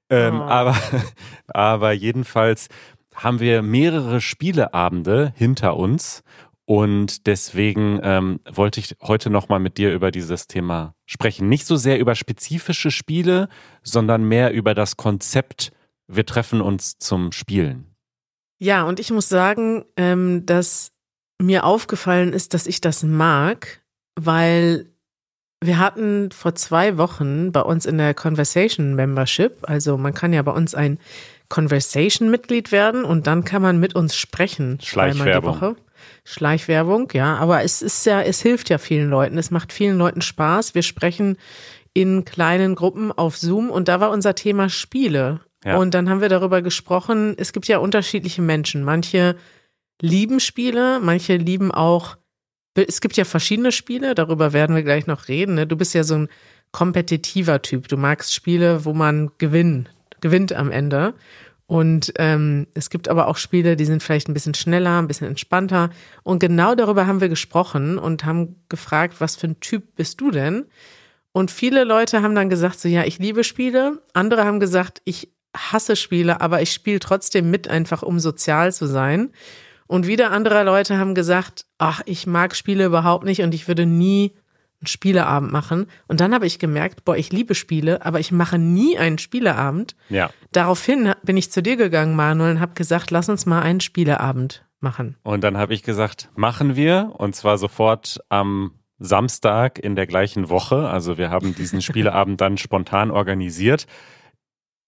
Ähm, 0.09 0.39
oh. 0.39 0.43
aber, 0.43 0.77
aber 1.47 1.91
jedenfalls 1.91 2.69
haben 3.17 3.39
wir 3.39 3.61
mehrere 3.63 4.21
Spieleabende 4.21 5.33
hinter 5.35 5.75
uns 5.75 6.23
und 6.65 7.25
deswegen 7.27 7.99
ähm, 8.03 8.39
wollte 8.49 8.79
ich 8.79 8.95
heute 9.01 9.29
nochmal 9.29 9.59
mit 9.59 9.77
dir 9.77 9.93
über 9.93 10.11
dieses 10.11 10.47
Thema 10.47 10.93
sprechen. 11.05 11.49
Nicht 11.49 11.65
so 11.65 11.77
sehr 11.77 11.97
über 11.97 12.13
spezifische 12.13 12.91
Spiele, 12.91 13.49
sondern 13.83 14.23
mehr 14.23 14.53
über 14.53 14.75
das 14.75 14.97
Konzept, 14.97 15.71
wir 16.07 16.25
treffen 16.25 16.61
uns 16.61 16.99
zum 16.99 17.31
Spielen. 17.31 17.95
Ja, 18.59 18.83
und 18.83 18.99
ich 18.99 19.11
muss 19.11 19.29
sagen, 19.29 19.85
ähm, 19.97 20.45
dass 20.45 20.91
mir 21.41 21.63
aufgefallen 21.63 22.33
ist, 22.33 22.53
dass 22.53 22.67
ich 22.67 22.81
das 22.81 23.01
mag, 23.03 23.81
weil 24.15 24.91
wir 25.63 25.79
hatten 25.79 26.31
vor 26.31 26.53
zwei 26.53 26.97
Wochen 26.97 27.51
bei 27.51 27.61
uns 27.61 27.85
in 27.85 27.97
der 27.97 28.13
Conversation 28.13 28.93
Membership, 28.93 29.57
also 29.63 29.97
man 29.97 30.13
kann 30.13 30.33
ja 30.33 30.41
bei 30.41 30.51
uns 30.51 30.75
ein 30.75 30.99
Conversation-Mitglied 31.49 32.71
werden 32.71 33.05
und 33.05 33.27
dann 33.27 33.43
kann 33.43 33.61
man 33.61 33.79
mit 33.79 33.95
uns 33.95 34.15
sprechen. 34.15 34.79
Schleichwerbung. 34.81 35.53
Die 35.53 35.61
Woche. 35.61 35.75
Schleichwerbung, 36.23 37.09
ja, 37.13 37.37
aber 37.37 37.63
es 37.63 37.81
ist 37.81 38.05
ja, 38.05 38.21
es 38.21 38.41
hilft 38.41 38.69
ja 38.69 38.77
vielen 38.77 39.09
Leuten. 39.09 39.37
Es 39.37 39.49
macht 39.49 39.71
vielen 39.71 39.97
Leuten 39.97 40.21
Spaß. 40.21 40.75
Wir 40.75 40.83
sprechen 40.83 41.37
in 41.93 42.25
kleinen 42.25 42.75
Gruppen 42.75 43.11
auf 43.11 43.37
Zoom 43.37 43.69
und 43.69 43.87
da 43.87 43.99
war 43.99 44.11
unser 44.11 44.35
Thema 44.35 44.69
Spiele. 44.69 45.39
Ja. 45.65 45.77
Und 45.77 45.93
dann 45.93 46.09
haben 46.09 46.21
wir 46.21 46.29
darüber 46.29 46.61
gesprochen, 46.61 47.33
es 47.37 47.53
gibt 47.53 47.67
ja 47.67 47.79
unterschiedliche 47.79 48.41
Menschen. 48.41 48.83
Manche 48.83 49.35
lieben 50.01 50.39
Spiele, 50.39 50.99
manche 51.01 51.37
lieben 51.37 51.71
auch, 51.71 52.17
es 52.75 53.01
gibt 53.01 53.17
ja 53.17 53.25
verschiedene 53.25 53.71
Spiele, 53.71 54.13
darüber 54.13 54.53
werden 54.53 54.75
wir 54.75 54.83
gleich 54.83 55.07
noch 55.07 55.27
reden. 55.27 55.55
Ne? 55.55 55.65
Du 55.65 55.75
bist 55.75 55.95
ja 55.95 56.03
so 56.03 56.15
ein 56.15 56.29
kompetitiver 56.71 57.61
Typ. 57.61 57.87
Du 57.87 57.97
magst 57.97 58.33
Spiele, 58.33 58.85
wo 58.85 58.93
man 58.93 59.31
gewinnt, 59.39 59.89
gewinnt 60.21 60.53
am 60.53 60.71
Ende. 60.71 61.13
Und 61.67 62.13
ähm, 62.17 62.67
es 62.73 62.89
gibt 62.89 63.09
aber 63.09 63.27
auch 63.27 63.35
Spiele, 63.35 63.75
die 63.75 63.85
sind 63.85 64.01
vielleicht 64.01 64.29
ein 64.29 64.33
bisschen 64.33 64.53
schneller, 64.53 64.99
ein 64.99 65.07
bisschen 65.07 65.27
entspannter. 65.27 65.89
Und 66.23 66.39
genau 66.39 66.75
darüber 66.75 67.07
haben 67.07 67.19
wir 67.19 67.27
gesprochen 67.27 67.97
und 67.97 68.23
haben 68.23 68.55
gefragt, 68.69 69.15
was 69.19 69.35
für 69.35 69.47
ein 69.47 69.59
Typ 69.59 69.95
bist 69.95 70.21
du 70.21 70.31
denn? 70.31 70.65
Und 71.33 71.51
viele 71.51 71.83
Leute 71.83 72.23
haben 72.23 72.35
dann 72.35 72.49
gesagt, 72.49 72.79
so 72.79 72.87
ja, 72.87 73.03
ich 73.03 73.19
liebe 73.19 73.43
Spiele. 73.43 74.01
Andere 74.13 74.45
haben 74.45 74.61
gesagt, 74.61 75.01
ich 75.03 75.29
hasse 75.55 75.95
Spiele, 75.95 76.39
aber 76.39 76.61
ich 76.61 76.71
spiele 76.71 76.99
trotzdem 76.99 77.51
mit, 77.51 77.67
einfach 77.67 78.01
um 78.01 78.19
sozial 78.19 78.71
zu 78.73 78.85
sein. 78.85 79.31
Und 79.87 80.07
wieder 80.07 80.31
andere 80.31 80.63
Leute 80.63 80.97
haben 80.97 81.15
gesagt, 81.15 81.65
ach, 81.77 82.01
ich 82.05 82.27
mag 82.27 82.55
Spiele 82.55 82.85
überhaupt 82.85 83.25
nicht 83.25 83.41
und 83.41 83.53
ich 83.53 83.67
würde 83.67 83.85
nie 83.85 84.33
einen 84.79 84.87
Spieleabend 84.87 85.51
machen. 85.51 85.87
Und 86.07 86.19
dann 86.19 86.33
habe 86.33 86.45
ich 86.45 86.59
gemerkt, 86.59 87.03
boah, 87.05 87.17
ich 87.17 87.31
liebe 87.31 87.55
Spiele, 87.55 88.05
aber 88.05 88.19
ich 88.19 88.31
mache 88.31 88.57
nie 88.57 88.97
einen 88.97 89.17
Spieleabend. 89.17 89.95
Ja. 90.09 90.29
Daraufhin 90.51 91.13
bin 91.23 91.37
ich 91.37 91.51
zu 91.51 91.63
dir 91.63 91.77
gegangen, 91.77 92.15
Manuel, 92.15 92.51
und 92.51 92.59
habe 92.59 92.73
gesagt, 92.73 93.11
lass 93.11 93.29
uns 93.29 93.45
mal 93.45 93.61
einen 93.61 93.79
Spieleabend 93.79 94.65
machen. 94.79 95.17
Und 95.23 95.43
dann 95.43 95.57
habe 95.57 95.73
ich 95.73 95.83
gesagt, 95.83 96.29
machen 96.35 96.75
wir. 96.75 97.13
Und 97.17 97.35
zwar 97.35 97.57
sofort 97.57 98.19
am 98.29 98.71
Samstag 98.99 99.79
in 99.79 99.95
der 99.95 100.07
gleichen 100.07 100.49
Woche. 100.49 100.87
Also 100.89 101.17
wir 101.17 101.29
haben 101.29 101.55
diesen 101.55 101.81
Spieleabend 101.83 102.41
dann 102.41 102.57
spontan 102.57 103.11
organisiert. 103.11 103.87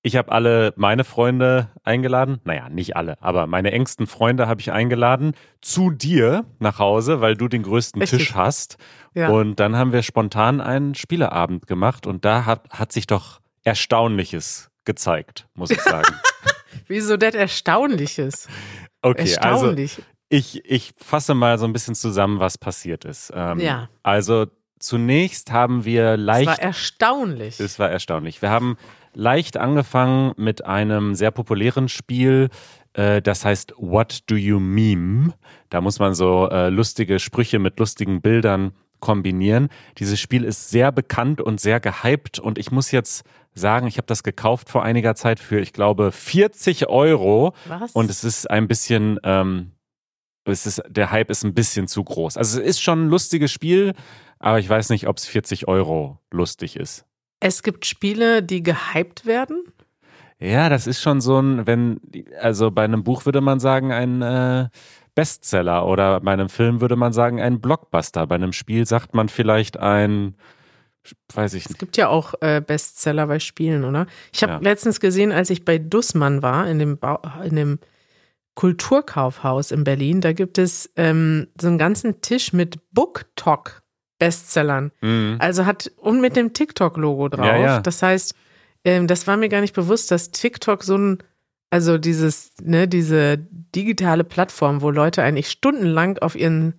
Ich 0.01 0.15
habe 0.15 0.31
alle 0.31 0.73
meine 0.77 1.03
Freunde 1.03 1.69
eingeladen. 1.83 2.39
Naja, 2.45 2.69
nicht 2.69 2.95
alle, 2.95 3.21
aber 3.21 3.47
meine 3.47 3.71
engsten 3.73 4.07
Freunde 4.07 4.47
habe 4.47 4.61
ich 4.61 4.71
eingeladen 4.71 5.33
zu 5.61 5.91
dir 5.91 6.45
nach 6.59 6.79
Hause, 6.79 7.19
weil 7.19 7.35
du 7.35 7.49
den 7.49 7.63
größten 7.63 8.01
Richtig. 8.01 8.19
Tisch 8.19 8.35
hast. 8.35 8.77
Ja. 9.13 9.27
Und 9.29 9.59
dann 9.59 9.75
haben 9.75 9.91
wir 9.91 10.01
spontan 10.01 10.61
einen 10.61 10.95
Spieleabend 10.95 11.67
gemacht 11.67 12.07
und 12.07 12.23
da 12.23 12.45
hat, 12.45 12.69
hat 12.69 12.93
sich 12.93 13.07
doch 13.07 13.41
Erstaunliches 13.63 14.69
gezeigt, 14.85 15.47
muss 15.53 15.71
ich 15.71 15.81
sagen. 15.81 16.15
Wieso 16.87 17.17
das 17.17 17.35
Erstaunliches? 17.35 18.47
Okay, 19.01 19.21
also 19.21 19.33
Erstaunlich. 19.65 20.01
ich, 20.29 20.63
ich 20.65 20.93
fasse 20.97 21.33
mal 21.33 21.57
so 21.57 21.65
ein 21.65 21.73
bisschen 21.73 21.95
zusammen, 21.95 22.39
was 22.39 22.57
passiert 22.57 23.03
ist. 23.03 23.31
Ähm, 23.35 23.59
Ja. 23.59 23.89
Also 24.03 24.47
zunächst 24.79 25.51
haben 25.51 25.83
wir 25.83 26.15
das 26.15 26.25
leicht. 26.25 26.47
war 26.47 26.59
erstaunlich. 26.59 27.59
Es 27.59 27.79
war 27.79 27.89
erstaunlich. 27.89 28.41
Wir 28.41 28.49
haben 28.49 28.77
leicht 29.19 29.57
angefangen 29.57 30.33
mit 30.37 30.65
einem 30.65 31.13
sehr 31.13 31.31
populären 31.31 31.89
Spiel, 31.89 32.49
äh, 32.93 33.21
das 33.21 33.45
heißt 33.45 33.73
What 33.77 34.23
Do 34.27 34.35
You 34.35 34.59
Meme? 34.59 35.33
Da 35.69 35.81
muss 35.81 35.99
man 35.99 36.15
so 36.15 36.49
äh, 36.49 36.69
lustige 36.69 37.19
Sprüche 37.19 37.59
mit 37.59 37.77
lustigen 37.79 38.21
Bildern 38.21 38.71
kombinieren. 38.99 39.69
Dieses 39.97 40.19
Spiel 40.19 40.43
ist 40.43 40.69
sehr 40.69 40.91
bekannt 40.91 41.41
und 41.41 41.59
sehr 41.59 41.79
gehypt 41.79 42.39
und 42.39 42.57
ich 42.57 42.71
muss 42.71 42.91
jetzt 42.91 43.23
sagen, 43.53 43.87
ich 43.87 43.97
habe 43.97 44.07
das 44.07 44.23
gekauft 44.23 44.69
vor 44.69 44.83
einiger 44.83 45.15
Zeit 45.15 45.39
für, 45.39 45.59
ich 45.59 45.73
glaube, 45.73 46.11
40 46.11 46.87
Euro 46.87 47.53
Was? 47.67 47.91
und 47.91 48.09
es 48.09 48.23
ist 48.23 48.49
ein 48.49 48.67
bisschen, 48.67 49.19
ähm, 49.23 49.71
es 50.45 50.65
ist, 50.65 50.81
der 50.87 51.11
Hype 51.11 51.29
ist 51.29 51.43
ein 51.43 51.53
bisschen 51.53 51.87
zu 51.87 52.03
groß. 52.03 52.37
Also 52.37 52.59
es 52.59 52.65
ist 52.65 52.81
schon 52.81 53.05
ein 53.05 53.09
lustiges 53.09 53.51
Spiel, 53.51 53.93
aber 54.39 54.59
ich 54.59 54.69
weiß 54.69 54.89
nicht, 54.89 55.07
ob 55.07 55.17
es 55.17 55.25
40 55.25 55.67
Euro 55.67 56.19
lustig 56.31 56.77
ist. 56.77 57.05
Es 57.39 57.63
gibt 57.63 57.85
Spiele, 57.85 58.43
die 58.43 58.63
gehypt 58.63 59.25
werden. 59.25 59.63
Ja, 60.39 60.69
das 60.69 60.87
ist 60.87 61.01
schon 61.01 61.19
so 61.21 61.39
ein, 61.39 61.67
wenn, 61.67 61.99
also 62.39 62.71
bei 62.71 62.83
einem 62.85 63.03
Buch 63.03 63.25
würde 63.25 63.41
man 63.41 63.59
sagen, 63.59 63.91
ein 63.91 64.21
äh, 64.21 64.69
Bestseller 65.15 65.85
oder 65.85 66.21
bei 66.21 66.31
einem 66.31 66.47
Film 66.49 66.79
würde 66.79 66.95
man 66.95 67.11
sagen, 67.11 67.41
ein 67.41 67.59
Blockbuster. 67.59 68.25
Bei 68.25 68.35
einem 68.35 68.53
Spiel 68.53 68.85
sagt 68.85 69.13
man 69.13 69.27
vielleicht 69.27 69.77
ein, 69.77 70.35
weiß 71.33 71.55
ich 71.55 71.63
Es 71.65 71.69
nicht. 71.71 71.79
gibt 71.79 71.97
ja 71.97 72.07
auch 72.07 72.35
äh, 72.39 72.61
Bestseller 72.65 73.27
bei 73.27 73.39
Spielen, 73.39 73.83
oder? 73.83 74.05
Ich 74.31 74.43
habe 74.43 74.53
Ja. 74.53 74.59
letztens 74.59 75.01
gesehen, 75.01 75.33
als 75.33 75.49
ich 75.49 75.65
bei 75.65 75.77
Dussmann 75.77 76.41
war, 76.41 76.67
in 76.69 76.79
dem, 76.79 76.97
Bau, 76.97 77.21
in 77.43 77.55
dem 77.57 77.79
Kulturkaufhaus 78.55 79.71
in 79.71 79.83
Berlin, 79.83 80.21
da 80.21 80.33
gibt 80.33 80.57
es 80.57 80.91
ähm, 80.95 81.47
so 81.59 81.67
einen 81.67 81.77
ganzen 81.77 82.21
Tisch 82.21 82.53
mit 82.53 82.79
BookTok-Bestsellern. 84.19 84.91
Mhm. 85.01 85.37
Also 85.39 85.65
hat 85.65 85.91
und 85.97 86.21
mit 86.21 86.35
dem 86.35 86.53
TikTok-Logo 86.53 87.29
drauf. 87.29 87.45
Ja, 87.45 87.57
ja. 87.57 87.79
Das 87.81 88.01
heißt, 88.03 88.35
ähm, 88.85 89.07
das 89.07 89.27
war 89.27 89.37
mir 89.37 89.49
gar 89.49 89.61
nicht 89.61 89.73
bewusst, 89.75 90.11
dass 90.11 90.31
TikTok 90.31 90.83
so 90.83 90.97
ein, 90.97 91.17
also 91.69 91.97
dieses, 91.97 92.51
ne, 92.61 92.87
diese 92.87 93.37
digitale 93.75 94.23
Plattform, 94.23 94.81
wo 94.81 94.89
Leute 94.89 95.23
eigentlich 95.23 95.49
stundenlang 95.49 96.17
auf 96.19 96.35
ihren 96.35 96.73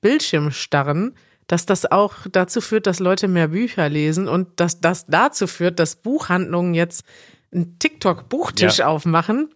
Bildschirm 0.00 0.50
starren, 0.50 1.14
dass 1.46 1.66
das 1.66 1.90
auch 1.90 2.14
dazu 2.30 2.60
führt, 2.60 2.86
dass 2.86 3.00
Leute 3.00 3.28
mehr 3.28 3.48
Bücher 3.48 3.88
lesen 3.88 4.28
und 4.28 4.48
dass 4.60 4.80
das 4.80 5.06
dazu 5.06 5.46
führt, 5.46 5.78
dass 5.78 5.96
Buchhandlungen 5.96 6.74
jetzt 6.74 7.04
einen 7.52 7.78
TikTok-Buchtisch 7.78 8.78
Ja. 8.78 8.86
aufmachen. 8.88 9.50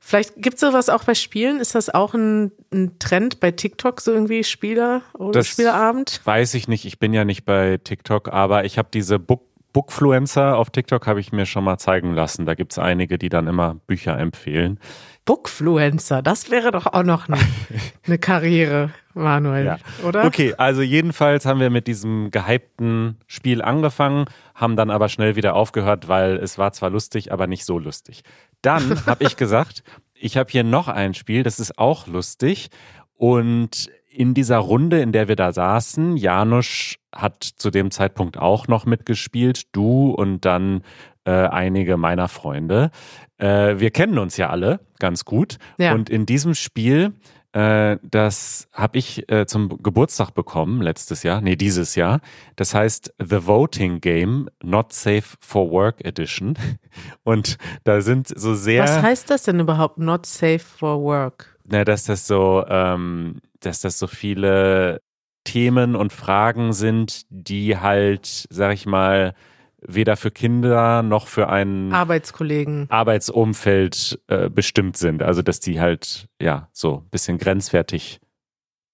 Vielleicht 0.00 0.36
gibt 0.36 0.54
es 0.54 0.60
sowas 0.60 0.88
auch 0.88 1.04
bei 1.04 1.14
Spielen. 1.14 1.60
Ist 1.60 1.74
das 1.74 1.90
auch 1.92 2.14
ein, 2.14 2.52
ein 2.72 2.98
Trend 2.98 3.40
bei 3.40 3.50
TikTok, 3.50 4.00
so 4.00 4.12
irgendwie 4.12 4.44
Spieler 4.44 5.02
oder 5.14 5.40
Das- 5.40 5.48
Spielerabend? 5.48 6.20
Weiß 6.24 6.54
ich 6.54 6.68
nicht, 6.68 6.84
ich 6.84 6.98
bin 6.98 7.12
ja 7.12 7.24
nicht 7.24 7.44
bei 7.44 7.78
TikTok, 7.82 8.28
aber 8.32 8.64
ich 8.64 8.78
habe 8.78 8.88
diese 8.92 9.18
Book 9.18 9.42
Bookfluencer 9.74 10.56
auf 10.56 10.70
TikTok 10.70 11.06
habe 11.06 11.20
ich 11.20 11.30
mir 11.30 11.44
schon 11.44 11.62
mal 11.62 11.76
zeigen 11.76 12.14
lassen. 12.14 12.46
Da 12.46 12.54
gibt 12.54 12.72
es 12.72 12.78
einige, 12.78 13.18
die 13.18 13.28
dann 13.28 13.46
immer 13.46 13.74
Bücher 13.86 14.18
empfehlen. 14.18 14.80
Bookfluencer, 15.26 16.22
das 16.22 16.50
wäre 16.50 16.72
doch 16.72 16.86
auch 16.86 17.02
noch 17.02 17.28
eine, 17.28 17.36
eine 18.06 18.18
Karriere, 18.18 18.90
Manuel, 19.12 19.66
Ja. 19.66 19.78
oder? 20.02 20.24
Okay, 20.24 20.54
also 20.56 20.80
jedenfalls 20.80 21.44
haben 21.44 21.60
wir 21.60 21.68
mit 21.68 21.86
diesem 21.86 22.30
gehypten 22.30 23.18
Spiel 23.26 23.60
angefangen, 23.60 24.24
haben 24.54 24.74
dann 24.74 24.90
aber 24.90 25.10
schnell 25.10 25.36
wieder 25.36 25.54
aufgehört, 25.54 26.08
weil 26.08 26.38
es 26.38 26.56
war 26.56 26.72
zwar 26.72 26.88
lustig, 26.88 27.30
aber 27.30 27.46
nicht 27.46 27.66
so 27.66 27.78
lustig. 27.78 28.22
Dann 28.62 29.06
habe 29.06 29.24
ich 29.24 29.36
gesagt, 29.36 29.82
ich 30.14 30.36
habe 30.36 30.50
hier 30.50 30.64
noch 30.64 30.88
ein 30.88 31.14
Spiel, 31.14 31.42
das 31.42 31.60
ist 31.60 31.78
auch 31.78 32.06
lustig 32.06 32.70
und 33.14 33.90
in 34.08 34.34
dieser 34.34 34.58
Runde, 34.58 35.00
in 35.00 35.12
der 35.12 35.28
wir 35.28 35.36
da 35.36 35.52
saßen, 35.52 36.16
Janusz 36.16 36.96
hat 37.14 37.44
zu 37.44 37.70
dem 37.70 37.90
Zeitpunkt 37.90 38.36
auch 38.36 38.66
noch 38.66 38.84
mitgespielt, 38.86 39.64
du 39.72 40.10
und 40.10 40.44
dann 40.44 40.82
äh, 41.24 41.30
einige 41.30 41.96
meiner 41.96 42.28
Freunde. 42.28 42.90
Äh, 43.36 43.78
wir 43.78 43.90
kennen 43.90 44.18
uns 44.18 44.36
ja 44.36 44.50
alle 44.50 44.80
ganz 44.98 45.24
gut. 45.24 45.58
Ja. 45.78 45.94
Und 45.94 46.10
in 46.10 46.26
diesem 46.26 46.54
Spiel, 46.54 47.12
das 47.52 48.68
habe 48.72 48.98
ich 48.98 49.30
äh, 49.30 49.46
zum 49.46 49.82
Geburtstag 49.82 50.34
bekommen 50.34 50.82
letztes 50.82 51.22
Jahr, 51.22 51.40
nee, 51.40 51.56
dieses 51.56 51.94
Jahr. 51.94 52.20
Das 52.56 52.74
heißt 52.74 53.14
The 53.18 53.46
Voting 53.46 54.00
Game 54.00 54.48
Not 54.62 54.92
Safe 54.92 55.24
for 55.40 55.70
Work 55.70 56.04
Edition. 56.04 56.58
Und 57.24 57.56
da 57.84 58.00
sind 58.00 58.28
so 58.28 58.54
sehr. 58.54 58.82
Was 58.82 59.02
heißt 59.02 59.30
das 59.30 59.44
denn 59.44 59.60
überhaupt, 59.60 59.98
not 59.98 60.26
safe 60.26 60.58
for 60.58 61.00
work? 61.00 61.58
Na, 61.64 61.84
dass 61.84 62.04
das 62.04 62.26
so, 62.26 62.64
ähm, 62.68 63.40
dass 63.60 63.80
das 63.80 63.98
so 63.98 64.06
viele 64.06 65.00
Themen 65.44 65.96
und 65.96 66.12
Fragen 66.12 66.72
sind, 66.74 67.22
die 67.30 67.78
halt, 67.78 68.46
sag 68.50 68.74
ich 68.74 68.84
mal, 68.84 69.34
weder 69.80 70.16
für 70.16 70.30
Kinder 70.30 71.02
noch 71.02 71.26
für 71.28 71.48
ein 71.48 71.92
Arbeitskollegen. 71.92 72.86
Arbeitsumfeld 72.90 74.20
äh, 74.28 74.48
bestimmt 74.50 74.96
sind. 74.96 75.22
Also 75.22 75.42
dass 75.42 75.60
die 75.60 75.80
halt 75.80 76.28
ja 76.40 76.68
so 76.72 76.98
ein 77.04 77.10
bisschen 77.10 77.38
grenzwertig 77.38 78.20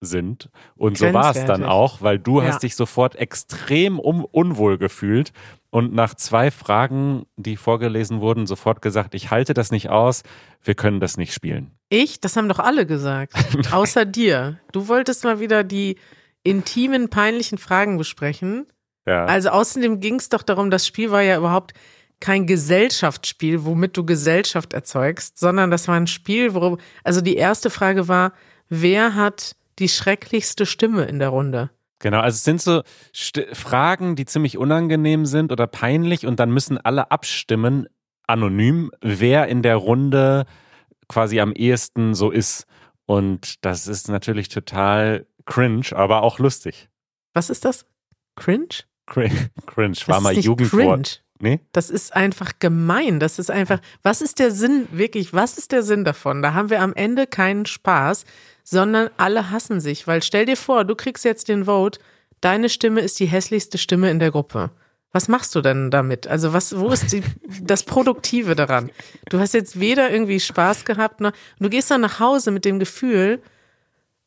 sind. 0.00 0.50
Und 0.76 0.98
so 0.98 1.12
war 1.14 1.34
es 1.34 1.44
dann 1.46 1.64
auch, 1.64 2.02
weil 2.02 2.18
du 2.18 2.40
Ja. 2.42 2.48
hast 2.48 2.62
dich 2.62 2.76
sofort 2.76 3.16
extrem 3.16 3.98
um, 3.98 4.24
unwohl 4.24 4.76
gefühlt 4.76 5.32
und 5.70 5.94
nach 5.94 6.14
zwei 6.14 6.50
Fragen, 6.50 7.24
die 7.36 7.56
vorgelesen 7.56 8.20
wurden, 8.20 8.46
sofort 8.46 8.82
gesagt, 8.82 9.14
ich 9.14 9.30
halte 9.30 9.54
das 9.54 9.70
nicht 9.72 9.88
aus, 9.88 10.22
wir 10.62 10.74
können 10.74 11.00
das 11.00 11.16
nicht 11.16 11.32
spielen. 11.32 11.70
Ich? 11.88 12.20
Das 12.20 12.36
haben 12.36 12.48
doch 12.50 12.58
alle 12.58 12.84
gesagt. 12.86 13.32
Außer 13.72 14.04
dir. 14.04 14.60
Du 14.72 14.88
wolltest 14.88 15.24
mal 15.24 15.40
wieder 15.40 15.64
die 15.64 15.96
intimen, 16.42 17.08
peinlichen 17.08 17.56
Fragen 17.56 17.96
besprechen. 17.96 18.66
Ja. 19.06 19.24
Also 19.26 19.50
außerdem 19.50 20.00
ging 20.00 20.16
es 20.16 20.28
doch 20.28 20.42
darum, 20.42 20.70
das 20.70 20.86
Spiel 20.86 21.10
war 21.10 21.22
ja 21.22 21.36
überhaupt 21.36 21.72
kein 22.20 22.46
Gesellschaftsspiel, 22.46 23.64
womit 23.64 23.96
du 23.96 24.04
Gesellschaft 24.04 24.72
erzeugst, 24.72 25.38
sondern 25.38 25.70
das 25.70 25.88
war 25.88 25.96
ein 25.96 26.06
Spiel, 26.06 26.54
wo, 26.54 26.78
also 27.02 27.20
die 27.20 27.36
erste 27.36 27.70
Frage 27.70 28.08
war, 28.08 28.32
wer 28.68 29.14
hat 29.14 29.56
die 29.78 29.88
schrecklichste 29.88 30.64
Stimme 30.64 31.04
in 31.04 31.18
der 31.18 31.28
Runde? 31.28 31.70
Genau, 31.98 32.20
also 32.20 32.36
es 32.36 32.44
sind 32.44 32.60
so 32.60 32.82
St 33.14 33.46
Fragen, 33.52 34.16
die 34.16 34.24
ziemlich 34.24 34.58
unangenehm 34.58 35.26
sind 35.26 35.52
oder 35.52 35.66
peinlich 35.66 36.26
und 36.26 36.40
dann 36.40 36.50
müssen 36.50 36.78
alle 36.78 37.10
abstimmen, 37.10 37.88
anonym, 38.26 38.90
wer 39.00 39.48
in 39.48 39.62
der 39.62 39.76
Runde 39.76 40.46
quasi 41.08 41.40
am 41.40 41.52
ehesten 41.52 42.14
so 42.14 42.30
ist. 42.30 42.66
Und 43.06 43.64
das 43.64 43.86
ist 43.86 44.08
natürlich 44.08 44.48
total 44.48 45.26
cringe, 45.44 45.86
aber 45.94 46.22
auch 46.22 46.38
lustig. 46.38 46.88
Was 47.34 47.50
ist 47.50 47.64
das? 47.64 47.86
Cringe? 48.36 48.84
Cringe, 49.06 49.50
cringe 49.66 49.94
Das 49.94 50.08
war 50.08 50.18
ist 50.18 50.22
mal 50.22 50.38
Jugendwort. 50.38 51.22
Nee? 51.40 51.60
Das 51.72 51.90
ist 51.90 52.14
einfach 52.14 52.52
gemein. 52.58 53.20
Das 53.20 53.38
ist 53.38 53.50
einfach, 53.50 53.80
was 54.02 54.22
ist 54.22 54.38
der 54.38 54.50
Sinn, 54.50 54.86
wirklich, 54.92 55.32
was 55.32 55.58
ist 55.58 55.72
der 55.72 55.82
Sinn 55.82 56.04
davon? 56.04 56.42
Da 56.42 56.54
haben 56.54 56.70
wir 56.70 56.80
am 56.80 56.94
Ende 56.94 57.26
keinen 57.26 57.66
Spaß, 57.66 58.24
sondern 58.62 59.10
alle 59.16 59.50
hassen 59.50 59.80
sich. 59.80 60.06
Weil 60.06 60.22
stell 60.22 60.46
dir 60.46 60.56
vor, 60.56 60.84
du 60.84 60.94
kriegst 60.94 61.24
jetzt 61.24 61.48
den 61.48 61.64
Vote, 61.64 62.00
deine 62.40 62.68
Stimme 62.68 63.00
ist 63.00 63.20
die 63.20 63.26
hässlichste 63.26 63.78
Stimme 63.78 64.10
in 64.10 64.20
der 64.20 64.30
Gruppe. 64.30 64.70
Was 65.12 65.28
machst 65.28 65.54
du 65.54 65.60
denn 65.60 65.90
damit? 65.90 66.26
Also 66.26 66.52
was, 66.52 66.76
wo 66.76 66.88
ist 66.88 67.12
die, 67.12 67.22
das 67.60 67.84
Produktive 67.84 68.56
daran? 68.56 68.90
Du 69.28 69.38
hast 69.38 69.54
jetzt 69.54 69.78
weder 69.78 70.10
irgendwie 70.10 70.40
Spaß 70.40 70.84
gehabt, 70.84 71.20
noch, 71.20 71.32
du 71.60 71.68
gehst 71.68 71.90
dann 71.90 72.00
nach 72.00 72.18
Hause 72.18 72.50
mit 72.50 72.64
dem 72.64 72.78
Gefühl, 72.80 73.40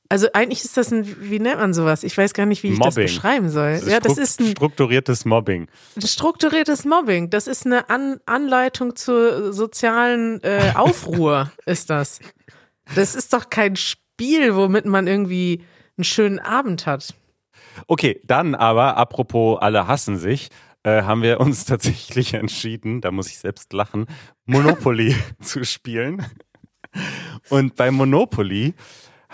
also 0.10 0.28
eigentlich 0.34 0.64
ist 0.64 0.78
das 0.78 0.92
ein, 0.92 1.06
wie 1.30 1.40
nennt 1.40 1.60
man 1.60 1.74
sowas? 1.74 2.04
Ich 2.04 2.18
weiß 2.18 2.34
gar 2.34 2.46
nicht, 2.46 2.64
wie 2.64 2.70
ich 2.70 2.80
das 2.80 2.96
Mobbing. 2.96 3.06
beschreiben 3.06 3.50
soll. 3.50 3.82
Ja, 3.88 4.00
das 4.00 4.18
ist 4.18 4.40
ein, 4.40 4.52
strukturiertes 4.52 5.26
Mobbing. 5.26 5.68
Strukturiertes 6.04 6.86
Mobbing, 6.86 7.30
das 7.30 7.48
ist 7.48 7.66
eine 7.66 7.90
An 7.90 8.20
Anleitung 8.26 8.96
zur 8.96 9.54
sozialen 9.54 10.42
äh, 10.44 10.74
Aufruhr, 10.76 11.52
ist 11.66 11.90
das. 11.90 12.20
Das 12.96 13.16
ist 13.16 13.34
doch 13.34 13.50
kein 13.50 13.76
Spiel, 13.76 14.56
womit 14.56 14.86
man 14.86 15.08
irgendwie 15.08 15.64
einen 15.98 16.06
schönen 16.06 16.40
Abend 16.40 16.86
hat. 16.86 17.14
Okay, 17.88 18.22
dann 18.26 18.56
aber, 18.56 18.98
apropos 18.98 19.60
alle 19.62 19.88
hassen 19.88 20.18
sich, 20.18 20.50
äh, 20.84 21.04
haben 21.04 21.22
wir 21.22 21.40
uns 21.40 21.66
tatsächlich 21.66 22.34
entschieden, 22.34 23.02
da 23.02 23.12
muss 23.12 23.28
ich 23.28 23.40
selbst 23.40 23.74
lachen, 23.74 24.06
Monopoly 24.46 25.16
zu 25.42 25.64
spielen. 25.66 26.26
Und 27.50 27.76
bei 27.76 27.92
Monopoly 27.92 28.74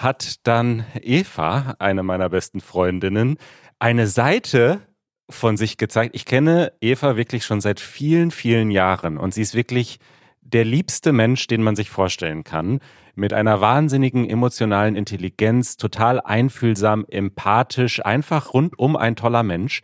hat 0.04 0.46
dann 0.48 0.86
Eva, 1.02 1.76
eine 1.80 2.04
meiner 2.04 2.30
besten 2.30 2.62
Freundinnen, 2.62 3.38
eine 3.80 4.08
Seite 4.08 4.82
von 5.30 5.58
sich 5.58 5.78
gezeigt. 5.78 6.16
Ich 6.16 6.26
kenne 6.26 6.74
Eva 6.82 7.16
wirklich 7.16 7.46
schon 7.46 7.62
seit 7.62 7.80
vielen, 7.80 8.32
vielen 8.32 8.72
Jahren 8.72 9.18
und 9.18 9.34
sie 9.34 9.42
ist 9.42 9.56
wirklich 9.56 10.00
der 10.42 10.66
liebste 10.66 11.14
Mensch, 11.14 11.48
den 11.48 11.64
man 11.64 11.76
sich 11.76 11.90
vorstellen 11.90 12.44
kann. 12.44 12.80
Mit 13.16 13.34
einer 13.34 13.62
wahnsinnigen 13.62 14.30
emotionalen 14.30 14.96
Intelligenz, 14.96 15.78
total 15.78 16.20
einfühlsam, 16.20 17.06
empathisch, 17.10 18.04
einfach 18.06 18.54
rundum 18.54 18.96
ein 18.96 19.16
toller 19.16 19.44
Mensch. 19.44 19.82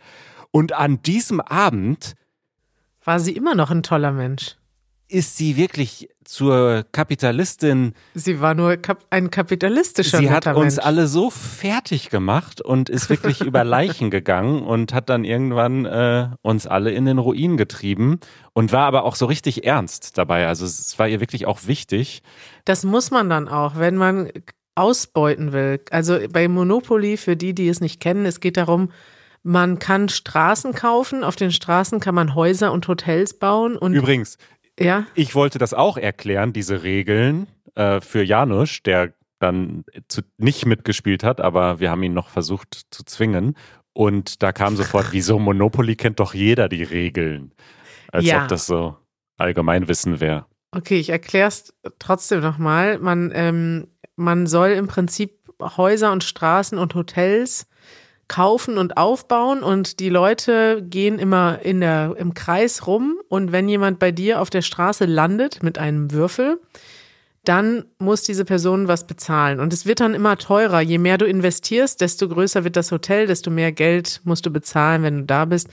Und 0.52 0.74
an 0.74 1.02
diesem 1.02 1.40
Abend 1.40 2.16
War 3.04 3.20
sie 3.20 3.34
immer 3.34 3.56
noch 3.56 3.72
ein 3.72 3.84
toller 3.84 4.12
Mensch? 4.12 4.58
ist 5.10 5.38
sie 5.38 5.58
wirklich 5.58 6.10
zur 6.30 6.86
Kapitalistin. 6.92 7.94
Sie 8.14 8.40
war 8.40 8.54
nur 8.54 8.78
kap 8.78 9.04
ein 9.10 9.32
kapitalistischer 9.32 10.20
Sie 10.20 10.30
hat 10.30 10.46
uns 10.46 10.76
Mensch. 10.76 10.86
alle 10.86 11.08
so 11.08 11.32
fertig 11.32 12.12
gemacht 12.12 12.62
und 12.62 12.88
ist 12.88 13.10
wirklich 13.10 13.42
über 13.42 13.64
Leichen 13.64 14.12
gegangen 14.12 14.62
und 14.62 14.94
hat 14.94 15.10
dann 15.10 15.24
irgendwann 15.24 15.86
äh, 15.86 16.30
uns 16.44 16.68
alle 16.68 16.92
in 16.92 17.06
den 17.06 17.18
Ruin 17.18 17.58
getrieben 17.58 18.20
und 18.54 18.72
war 18.72 18.86
aber 18.86 19.06
auch 19.06 19.16
so 19.16 19.26
richtig 19.26 19.66
ernst 19.66 20.20
dabei. 20.20 20.46
Also 20.46 20.66
es 20.66 21.00
war 21.00 21.08
ihr 21.08 21.20
wirklich 21.20 21.48
auch 21.48 21.62
wichtig. 21.66 22.22
Das 22.64 22.84
muss 22.84 23.10
man 23.10 23.28
dann 23.28 23.48
auch, 23.48 23.80
wenn 23.80 23.96
man 23.96 24.30
ausbeuten 24.76 25.52
will. 25.52 25.82
Also 25.90 26.20
bei 26.32 26.48
Monopoly, 26.48 27.18
für 27.18 27.38
die, 27.38 27.56
die 27.56 27.70
es 27.70 27.82
nicht 27.82 28.00
kennen, 28.00 28.28
es 28.28 28.40
geht 28.40 28.58
darum, 28.58 28.92
man 29.42 29.80
kann 29.80 30.10
Straßen 30.10 30.74
kaufen, 30.74 31.24
auf 31.24 31.36
den 31.36 31.52
Straßen 31.52 32.00
kann 32.00 32.14
man 32.14 32.36
Häuser 32.36 32.72
und 32.72 32.88
Hotels 32.88 33.34
bauen 33.34 33.78
und 33.78 33.94
Übrigens, 33.94 34.38
ja, 34.80 35.06
ich 35.16 35.36
wollte 35.36 35.60
das 35.60 35.74
auch 35.74 35.98
erklären, 35.98 36.54
diese 36.54 36.84
Regeln 36.84 37.48
äh, 37.76 38.02
für 38.02 38.24
Janusz, 38.24 38.82
der 38.84 39.14
dann 39.40 39.86
zu, 40.08 40.22
nicht 40.38 40.66
mitgespielt 40.66 41.24
hat, 41.24 41.40
aber 41.42 41.80
wir 41.80 41.90
haben 41.90 42.04
ihn 42.04 42.14
noch 42.14 42.30
versucht 42.30 42.82
zu 42.92 43.04
zwingen. 43.04 43.56
Und 43.94 44.44
da 44.44 44.52
kam 44.52 44.76
sofort, 44.76 45.08
wieso 45.12 45.40
Monopoly 45.40 45.96
kennt 45.96 46.20
doch 46.20 46.34
jeder 46.34 46.70
die 46.70 46.84
Regeln. 46.84 47.54
Als 48.12 48.26
Ja. 48.26 48.44
ob 48.44 48.48
das 48.50 48.66
so 48.66 48.98
Allgemeinwissen 49.38 50.20
wäre. 50.20 50.46
Okay, 50.72 51.00
ich 51.00 51.10
erkläre 51.10 51.48
es 51.48 51.74
trotzdem 52.00 52.42
nochmal. 52.42 53.00
Man, 53.00 53.32
ähm, 53.34 53.88
man 54.16 54.46
soll 54.48 54.70
im 54.72 54.88
Prinzip 54.88 55.40
Häuser 55.62 56.12
und 56.12 56.24
Straßen 56.24 56.78
und 56.78 56.96
Hotels 56.96 57.68
kaufen 58.30 58.78
und 58.78 58.96
aufbauen 58.96 59.62
und 59.62 60.00
die 60.00 60.08
Leute 60.08 60.82
gehen 60.82 61.20
immer 61.20 61.60
in 61.64 61.82
der, 61.82 62.16
im 62.18 62.34
Kreis 62.34 62.88
rum 62.88 63.20
und 63.28 63.52
wenn 63.52 63.68
jemand 63.68 64.00
bei 64.00 64.12
dir 64.12 64.40
auf 64.40 64.50
der 64.50 64.62
Straße 64.62 65.04
landet 65.06 65.62
mit 65.64 65.78
einem 65.78 66.12
Würfel, 66.12 66.62
dann 67.44 67.86
muss 67.98 68.24
diese 68.24 68.46
Person 68.46 68.88
was 68.88 69.08
bezahlen. 69.08 69.60
Und 69.60 69.74
es 69.74 69.86
wird 69.86 70.02
dann 70.02 70.14
immer 70.14 70.38
teurer. 70.38 70.82
Je 70.82 70.98
mehr 71.00 71.18
du 71.18 71.26
investierst, 71.26 72.00
desto 72.00 72.28
größer 72.28 72.64
wird 72.64 72.76
das 72.76 72.92
Hotel, 72.92 73.28
desto 73.28 73.50
mehr 73.50 73.72
Geld 73.72 74.22
musst 74.24 74.46
du 74.46 74.52
bezahlen, 74.52 75.04
wenn 75.04 75.18
du 75.18 75.24
da 75.24 75.46
bist. 75.46 75.68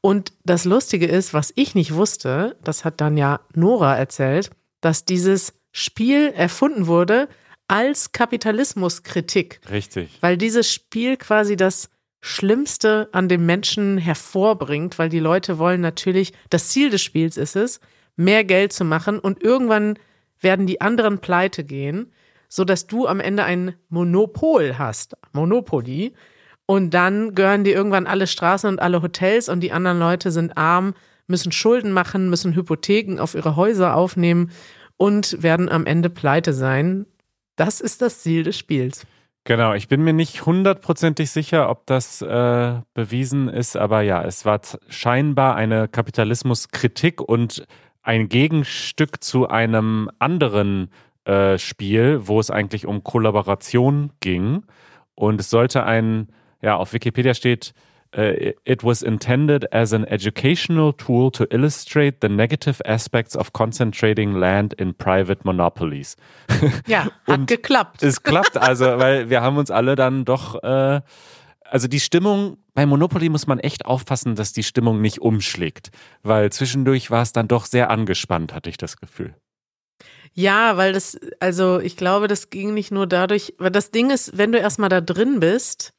Und 0.00 0.32
das 0.44 0.66
Lustige 0.66 1.06
ist, 1.06 1.32
was 1.32 1.52
ich 1.56 1.74
nicht 1.74 1.94
wusste, 1.94 2.56
das 2.62 2.84
hat 2.84 3.00
dann 3.00 3.16
ja 3.16 3.40
Nora 3.54 3.96
erzählt, 3.96 4.50
dass 4.82 5.06
dieses 5.06 5.54
Spiel 5.72 6.32
erfunden 6.36 6.86
wurde 6.86 7.28
als 7.68 8.12
Kapitalismuskritik, 8.12 9.60
Richtig. 9.70 10.18
weil 10.20 10.36
dieses 10.36 10.70
Spiel 10.70 11.16
quasi 11.16 11.56
das 11.56 11.88
Schlimmste 12.26 13.10
an 13.12 13.28
dem 13.28 13.44
Menschen 13.44 13.98
hervorbringt, 13.98 14.98
weil 14.98 15.10
die 15.10 15.20
Leute 15.20 15.58
wollen 15.58 15.82
natürlich, 15.82 16.32
das 16.48 16.70
Ziel 16.70 16.88
des 16.88 17.02
Spiels 17.02 17.36
ist 17.36 17.54
es, 17.54 17.80
mehr 18.16 18.44
Geld 18.44 18.72
zu 18.72 18.82
machen 18.82 19.18
und 19.18 19.42
irgendwann 19.42 19.98
werden 20.40 20.66
die 20.66 20.80
anderen 20.80 21.18
pleite 21.18 21.64
gehen, 21.64 22.14
sodass 22.48 22.86
du 22.86 23.06
am 23.06 23.20
Ende 23.20 23.44
ein 23.44 23.74
Monopol 23.90 24.78
hast, 24.78 25.18
Monopoly, 25.34 26.14
und 26.64 26.94
dann 26.94 27.34
gehören 27.34 27.62
dir 27.62 27.74
irgendwann 27.74 28.06
alle 28.06 28.26
Straßen 28.26 28.70
und 28.70 28.80
alle 28.80 29.02
Hotels 29.02 29.50
und 29.50 29.60
die 29.60 29.72
anderen 29.72 29.98
Leute 29.98 30.30
sind 30.30 30.56
arm, 30.56 30.94
müssen 31.26 31.52
Schulden 31.52 31.92
machen, 31.92 32.30
müssen 32.30 32.54
Hypotheken 32.56 33.20
auf 33.20 33.34
ihre 33.34 33.54
Häuser 33.54 33.94
aufnehmen 33.94 34.50
und 34.96 35.42
werden 35.42 35.68
am 35.68 35.84
Ende 35.84 36.08
pleite 36.08 36.54
sein. 36.54 37.04
Das 37.56 37.82
ist 37.82 38.00
das 38.00 38.20
Ziel 38.22 38.44
des 38.44 38.56
Spiels. 38.56 39.04
Genau, 39.46 39.74
ich 39.74 39.88
bin 39.88 40.02
mir 40.02 40.14
nicht 40.14 40.46
hundertprozentig 40.46 41.30
sicher, 41.30 41.68
ob 41.68 41.84
das 41.84 42.22
äh, 42.22 42.80
bewiesen 42.94 43.48
ist, 43.48 43.76
aber 43.76 44.00
ja, 44.00 44.24
es 44.24 44.46
war 44.46 44.62
scheinbar 44.88 45.54
eine 45.54 45.86
Kapitalismuskritik 45.86 47.20
und 47.20 47.66
ein 48.02 48.30
Gegenstück 48.30 49.22
zu 49.22 49.46
einem 49.46 50.10
anderen 50.18 50.90
äh, 51.26 51.58
Spiel, 51.58 52.26
wo 52.26 52.40
es 52.40 52.50
eigentlich 52.50 52.86
um 52.86 53.04
Kollaboration 53.04 54.12
ging. 54.20 54.64
Und 55.14 55.38
es 55.40 55.50
sollte 55.50 55.84
ein, 55.84 56.28
ja, 56.62 56.76
auf 56.76 56.94
Wikipedia 56.94 57.34
steht, 57.34 57.74
äh, 58.16 58.54
it 58.64 58.82
was 58.84 59.02
intended 59.02 59.72
as 59.72 59.92
an 59.92 60.04
educational 60.04 60.92
tool 60.92 61.30
to 61.30 61.44
illustrate 61.50 62.18
the 62.20 62.28
negative 62.28 62.80
aspects 62.84 63.36
of 63.36 63.52
concentrating 63.52 64.34
land 64.34 64.74
in 64.74 64.94
private 64.94 65.44
monopolies. 65.44 66.16
Ja, 66.86 67.08
hat 67.26 67.46
geklappt. 67.46 68.02
Es 68.02 68.22
klappt 68.22 68.56
also, 68.56 68.84
weil 68.84 69.30
wir 69.30 69.42
haben 69.42 69.56
uns 69.56 69.70
alle 69.70 69.96
dann 69.96 70.24
doch, 70.24 70.62
äh, 70.62 71.00
also 71.64 71.88
die 71.88 72.00
Stimmung, 72.00 72.58
bei 72.74 72.86
Monopoly 72.86 73.28
muss 73.28 73.46
man 73.46 73.58
echt 73.58 73.86
aufpassen, 73.86 74.34
dass 74.34 74.52
die 74.52 74.62
Stimmung 74.62 75.00
nicht 75.00 75.20
umschlägt, 75.20 75.90
weil 76.22 76.50
zwischendurch 76.52 77.10
war 77.10 77.22
es 77.22 77.32
dann 77.32 77.48
doch 77.48 77.66
sehr 77.66 77.90
angespannt, 77.90 78.54
hatte 78.54 78.70
ich 78.70 78.76
das 78.76 78.96
Gefühl. 78.96 79.34
Ja, 80.32 80.76
weil 80.76 80.92
das, 80.92 81.18
also 81.38 81.78
ich 81.78 81.96
glaube, 81.96 82.26
das 82.26 82.50
ging 82.50 82.74
nicht 82.74 82.90
nur 82.90 83.06
dadurch, 83.06 83.54
weil 83.58 83.70
das 83.70 83.92
Ding 83.92 84.10
ist, 84.10 84.36
wenn 84.36 84.52
du 84.52 84.58
erstmal 84.58 84.88
da 84.88 85.00
drin 85.00 85.38
bist, 85.38 85.92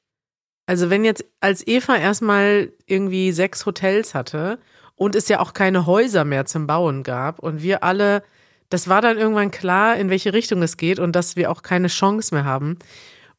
also 0.65 0.89
wenn 0.89 1.05
jetzt 1.05 1.25
als 1.39 1.65
Eva 1.67 1.95
erstmal 1.95 2.71
irgendwie 2.85 3.31
sechs 3.31 3.65
Hotels 3.65 4.13
hatte 4.13 4.59
und 4.95 5.15
es 5.15 5.27
ja 5.27 5.39
auch 5.39 5.53
keine 5.53 5.85
Häuser 5.85 6.25
mehr 6.25 6.45
zum 6.45 6.67
Bauen 6.67 7.03
gab 7.03 7.39
und 7.39 7.61
wir 7.61 7.83
alle, 7.83 8.23
das 8.69 8.87
war 8.87 9.01
dann 9.01 9.17
irgendwann 9.17 9.51
klar, 9.51 9.95
in 9.97 10.09
welche 10.09 10.33
Richtung 10.33 10.63
es 10.63 10.77
geht 10.77 10.99
und 10.99 11.15
dass 11.15 11.35
wir 11.35 11.51
auch 11.51 11.61
keine 11.61 11.87
Chance 11.87 12.33
mehr 12.33 12.45
haben. 12.45 12.77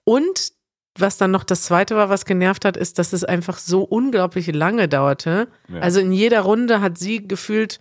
Und 0.05 0.53
was 0.99 1.19
dann 1.19 1.31
noch 1.31 1.45
das 1.45 1.62
zweite 1.62 1.97
war, 1.97 2.09
was 2.09 2.25
genervt 2.25 2.65
hat, 2.65 2.77
ist, 2.77 2.99
dass 2.99 3.12
es 3.12 3.25
einfach 3.25 3.59
so 3.59 3.83
unglaublich 3.83 4.47
lange 4.53 4.89
dauerte. 4.89 5.49
Ja. 5.69 5.81
Also 5.81 6.01
in 6.01 6.12
jeder 6.12 6.41
Runde 6.41 6.81
hat 6.81 6.97
sie 6.97 7.27
gefühlt 7.27 7.81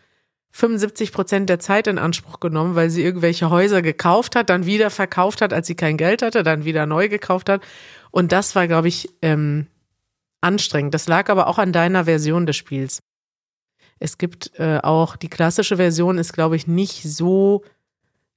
75 0.52 1.12
Prozent 1.12 1.50
der 1.50 1.60
Zeit 1.60 1.88
in 1.88 1.98
Anspruch 1.98 2.40
genommen, 2.40 2.76
weil 2.76 2.90
sie 2.90 3.04
irgendwelche 3.04 3.50
Häuser 3.50 3.82
gekauft 3.82 4.36
hat, 4.36 4.50
dann 4.50 4.66
wieder 4.66 4.90
verkauft 4.90 5.42
hat, 5.42 5.52
als 5.52 5.68
sie 5.68 5.76
kein 5.76 5.98
Geld 5.98 6.22
hatte, 6.22 6.44
dann 6.44 6.64
wieder 6.64 6.86
neu 6.86 7.10
gekauft 7.10 7.50
hat. 7.50 7.62
Und 8.16 8.32
das 8.32 8.56
war, 8.56 8.66
glaube 8.66 8.88
ich, 8.88 9.10
ähm, 9.22 9.68
anstrengend. 10.40 10.94
Das 10.94 11.10
lag 11.10 11.30
aber 11.30 11.48
auch 11.48 11.58
an 11.58 11.74
deiner 11.74 12.06
Version 12.06 12.46
des 12.46 12.56
Spiels. 12.56 13.04
Es 14.00 14.18
gibt 14.18 14.58
äh, 14.58 14.80
auch, 14.82 15.18
die 15.18 15.28
klassische 15.28 15.76
Version 15.76 16.18
ist, 16.18 16.32
glaube 16.32 16.56
ich, 16.56 16.66
nicht 16.66 17.04
so. 17.04 17.66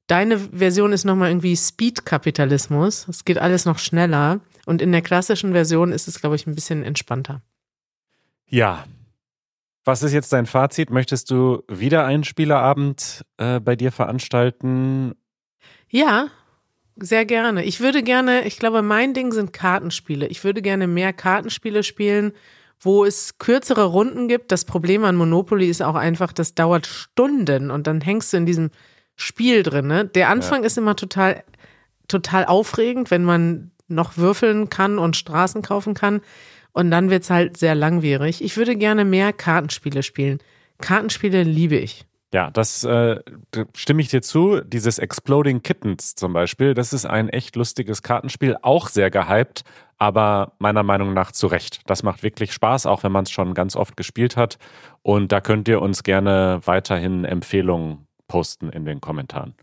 Deine 0.08 0.36
Version 0.36 0.92
ist 0.92 1.04
nochmal 1.04 1.30
irgendwie 1.30 1.56
Speed-Kapitalismus. 1.56 3.06
Es 3.06 3.24
geht 3.24 3.38
alles 3.38 3.66
noch 3.66 3.78
schneller. 3.78 4.40
Und 4.66 4.82
in 4.82 4.90
der 4.90 5.02
klassischen 5.02 5.52
Version 5.52 5.92
ist 5.92 6.08
es, 6.08 6.20
glaube 6.20 6.34
ich, 6.34 6.48
ein 6.48 6.56
bisschen 6.56 6.82
entspannter. 6.82 7.40
Ja. 8.48 8.84
Was 9.84 10.02
ist 10.02 10.12
jetzt 10.12 10.32
dein 10.32 10.46
Fazit? 10.46 10.90
Möchtest 10.90 11.30
du 11.30 11.62
wieder 11.68 12.04
einen 12.04 12.24
Spieleabend 12.24 13.24
äh, 13.36 13.60
bei 13.60 13.76
dir 13.76 13.92
veranstalten? 13.92 15.14
Ja, 15.88 16.30
sehr 17.00 17.24
gerne. 17.24 17.64
Ich 17.64 17.80
würde 17.80 18.02
gerne, 18.02 18.46
ich 18.46 18.58
glaube, 18.58 18.82
mein 18.82 19.14
Ding 19.14 19.32
sind 19.32 19.52
Kartenspiele. 19.52 20.26
Ich 20.26 20.44
würde 20.44 20.62
gerne 20.62 20.86
mehr 20.86 21.12
Kartenspiele 21.12 21.82
spielen, 21.82 22.32
wo 22.80 23.04
es 23.04 23.38
kürzere 23.38 23.84
Runden 23.84 24.28
gibt. 24.28 24.52
Das 24.52 24.64
Problem 24.64 25.04
an 25.04 25.16
Monopoly 25.16 25.68
ist 25.68 25.82
auch 25.82 25.94
einfach, 25.94 26.32
das 26.32 26.54
dauert 26.54 26.86
Stunden 26.86 27.70
und 27.70 27.86
dann 27.86 28.00
hängst 28.00 28.32
du 28.32 28.36
in 28.36 28.46
diesem 28.46 28.70
Spiel 29.16 29.62
drin. 29.62 29.86
Ne? 29.86 30.04
Der 30.04 30.28
Anfang 30.28 30.64
ist 30.64 30.78
immer 30.78 30.94
total, 30.94 31.42
total 32.06 32.44
aufregend, 32.44 33.10
wenn 33.10 33.24
man 33.24 33.72
noch 33.88 34.16
würfeln 34.16 34.68
kann 34.68 34.98
und 34.98 35.16
Straßen 35.16 35.62
kaufen 35.62 35.94
kann. 35.94 36.20
Und 36.72 36.90
dann 36.90 37.10
wird's 37.10 37.30
halt 37.30 37.56
sehr 37.56 37.74
langwierig. 37.74 38.44
Ich 38.44 38.56
würde 38.56 38.76
gerne 38.76 39.04
mehr 39.04 39.32
Kartenspiele 39.32 40.02
spielen. 40.02 40.38
Kartenspiele 40.78 41.42
liebe 41.42 41.76
ich. 41.76 42.04
Ja, 42.32 42.50
das 42.50 42.84
äh, 42.84 43.20
da 43.52 43.64
stimme 43.74 44.02
ich 44.02 44.08
dir 44.08 44.20
zu. 44.20 44.60
Dieses 44.60 44.98
Exploding 44.98 45.62
Kittens 45.62 46.14
zum 46.14 46.34
Beispiel, 46.34 46.74
das 46.74 46.92
ist 46.92 47.06
ein 47.06 47.30
echt 47.30 47.56
lustiges 47.56 48.02
Kartenspiel, 48.02 48.56
auch 48.60 48.88
sehr 48.88 49.10
gehypt, 49.10 49.64
aber 49.96 50.52
meiner 50.58 50.82
Meinung 50.82 51.14
nach 51.14 51.32
zu 51.32 51.46
Recht. 51.46 51.80
Das 51.86 52.02
macht 52.02 52.22
wirklich 52.22 52.52
Spaß, 52.52 52.84
auch 52.84 53.02
wenn 53.02 53.12
man 53.12 53.24
es 53.24 53.30
schon 53.30 53.54
ganz 53.54 53.76
oft 53.76 53.96
gespielt 53.96 54.36
hat. 54.36 54.58
Und 55.02 55.32
da 55.32 55.40
könnt 55.40 55.68
ihr 55.68 55.80
uns 55.80 56.02
gerne 56.02 56.60
weiterhin 56.64 57.24
Empfehlungen 57.24 58.06
posten 58.26 58.68
in 58.68 58.84
den 58.84 59.00
Kommentaren. 59.00 59.54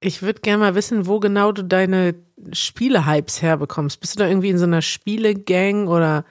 Ich 0.00 0.22
würde 0.22 0.40
gerne 0.40 0.58
mal 0.58 0.74
wissen, 0.74 1.06
wo 1.06 1.20
genau 1.20 1.52
du 1.52 1.64
deine 1.64 2.14
Spiele-Hypes 2.52 3.42
herbekommst. 3.42 4.00
Bist 4.00 4.14
du 4.14 4.20
da 4.20 4.28
irgendwie 4.28 4.50
in 4.50 4.58
so 4.58 4.64
einer 4.64 4.82
Spiele-Gang 4.82 5.88
oder 5.88 6.24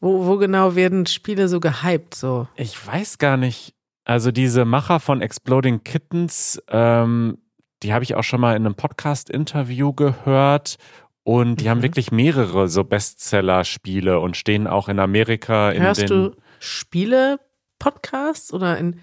wo, 0.00 0.26
wo 0.26 0.36
genau 0.36 0.74
werden 0.74 1.06
Spiele 1.06 1.48
so 1.48 1.60
gehypt? 1.60 2.14
So? 2.14 2.48
Ich 2.56 2.86
weiß 2.86 3.18
gar 3.18 3.36
nicht. 3.36 3.74
Also 4.04 4.30
diese 4.32 4.64
Macher 4.64 4.98
von 5.00 5.20
Exploding 5.22 5.84
Kittens, 5.84 6.60
ähm, 6.68 7.38
die 7.82 7.92
habe 7.92 8.04
ich 8.04 8.14
auch 8.14 8.24
schon 8.24 8.40
mal 8.40 8.56
in 8.56 8.66
einem 8.66 8.74
Podcast-Interview 8.74 9.92
gehört. 9.92 10.76
Und 11.24 11.60
die 11.60 11.70
haben 11.70 11.78
Mhm. 11.78 11.82
wirklich 11.84 12.10
mehrere 12.10 12.66
so 12.68 12.82
Bestseller-Spiele 12.82 14.18
und 14.18 14.36
stehen 14.36 14.66
auch 14.66 14.88
in 14.88 14.98
Amerika 14.98 15.70
in 15.70 15.82
Hörst 15.82 16.00
den. 16.02 16.08
du 16.08 16.36
Spiele-Podcasts 16.58 18.52
oder 18.52 18.78
in 18.78 18.98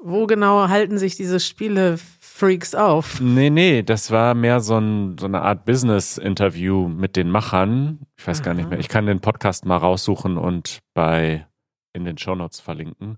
wo 0.00 0.26
genau 0.28 0.68
halten 0.68 0.96
sich 0.96 1.16
diese 1.16 1.40
Spiele-Freaks 1.40 2.76
auf? 2.76 3.20
Nee, 3.20 3.50
nee, 3.50 3.82
das 3.82 4.12
war 4.12 4.34
mehr 4.34 4.60
so, 4.60 4.78
ein, 4.78 5.18
so 5.18 5.26
eine 5.26 5.42
Art 5.42 5.64
Business-Interview 5.64 6.86
mit 6.86 7.16
den 7.16 7.30
Machern. 7.30 7.98
Ich 8.16 8.24
weiß 8.24 8.44
gar 8.44 8.54
nicht 8.54 8.66
Aha. 8.66 8.70
mehr. 8.70 8.78
Ich 8.78 8.88
kann 8.88 9.06
den 9.06 9.18
Podcast 9.20 9.64
mal 9.66 9.76
raussuchen 9.76 10.38
und 10.38 10.78
bei 10.94 11.46
in 11.94 12.04
den 12.04 12.16
Shownotes 12.16 12.60
verlinken. 12.60 13.16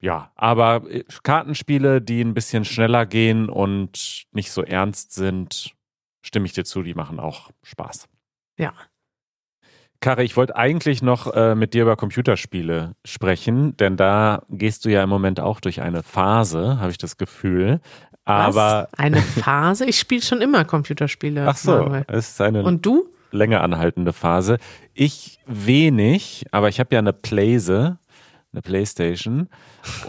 Ja, 0.00 0.30
aber 0.36 0.82
äh, 0.90 1.04
Kartenspiele, 1.22 2.00
die 2.00 2.20
ein 2.22 2.34
bisschen 2.34 2.64
schneller 2.64 3.06
gehen 3.06 3.48
und 3.48 4.24
nicht 4.32 4.50
so 4.52 4.62
ernst 4.62 5.12
sind, 5.12 5.72
stimme 6.22 6.46
ich 6.46 6.52
dir 6.52 6.64
zu, 6.64 6.82
die 6.82 6.94
machen 6.94 7.18
auch 7.20 7.50
Spaß. 7.62 8.08
Ja. 8.58 8.72
Kare, 10.00 10.22
ich 10.22 10.36
wollte 10.36 10.54
eigentlich 10.54 11.02
noch 11.02 11.34
äh, 11.34 11.56
mit 11.56 11.74
dir 11.74 11.82
über 11.82 11.96
Computerspiele 11.96 12.94
sprechen, 13.04 13.76
denn 13.78 13.96
da 13.96 14.42
gehst 14.48 14.84
du 14.84 14.90
ja 14.90 15.02
im 15.02 15.08
Moment 15.08 15.40
auch 15.40 15.58
durch 15.58 15.80
eine 15.80 16.04
Phase, 16.04 16.78
habe 16.78 16.92
ich 16.92 16.98
das 16.98 17.16
Gefühl. 17.16 17.80
Aber 18.24 18.88
Was? 18.92 18.98
Eine 18.98 19.20
Phase? 19.22 19.86
Ich 19.86 19.98
spiele 19.98 20.22
schon 20.22 20.40
immer 20.40 20.64
Computerspiele. 20.64 21.48
ach 21.48 21.56
so, 21.56 21.72
Manuel. 21.72 22.04
es 22.06 22.28
ist 22.30 22.40
eine 22.40 22.62
Und 22.62 22.86
du? 22.86 23.08
länger 23.32 23.60
anhaltende 23.62 24.12
Phase. 24.12 24.58
Ich 24.94 25.40
wenig, 25.46 26.46
aber 26.52 26.68
ich 26.68 26.78
habe 26.78 26.94
ja 26.94 27.00
eine 27.00 27.12
Playse, 27.12 27.98
eine 28.52 28.62
Playstation 28.62 29.48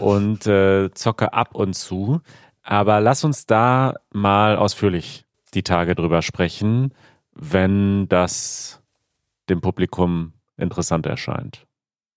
und 0.00 0.46
äh, 0.46 0.90
zocke 0.92 1.32
ab 1.32 1.54
und 1.54 1.74
zu. 1.74 2.20
Aber 2.62 3.00
lass 3.00 3.24
uns 3.24 3.46
da 3.46 3.94
mal 4.12 4.56
ausführlich 4.56 5.24
die 5.54 5.62
Tage 5.62 5.94
drüber 5.94 6.22
sprechen, 6.22 6.94
wenn 7.34 8.08
das 8.08 8.80
dem 9.48 9.60
Publikum 9.60 10.32
interessant 10.56 11.06
erscheint. 11.06 11.66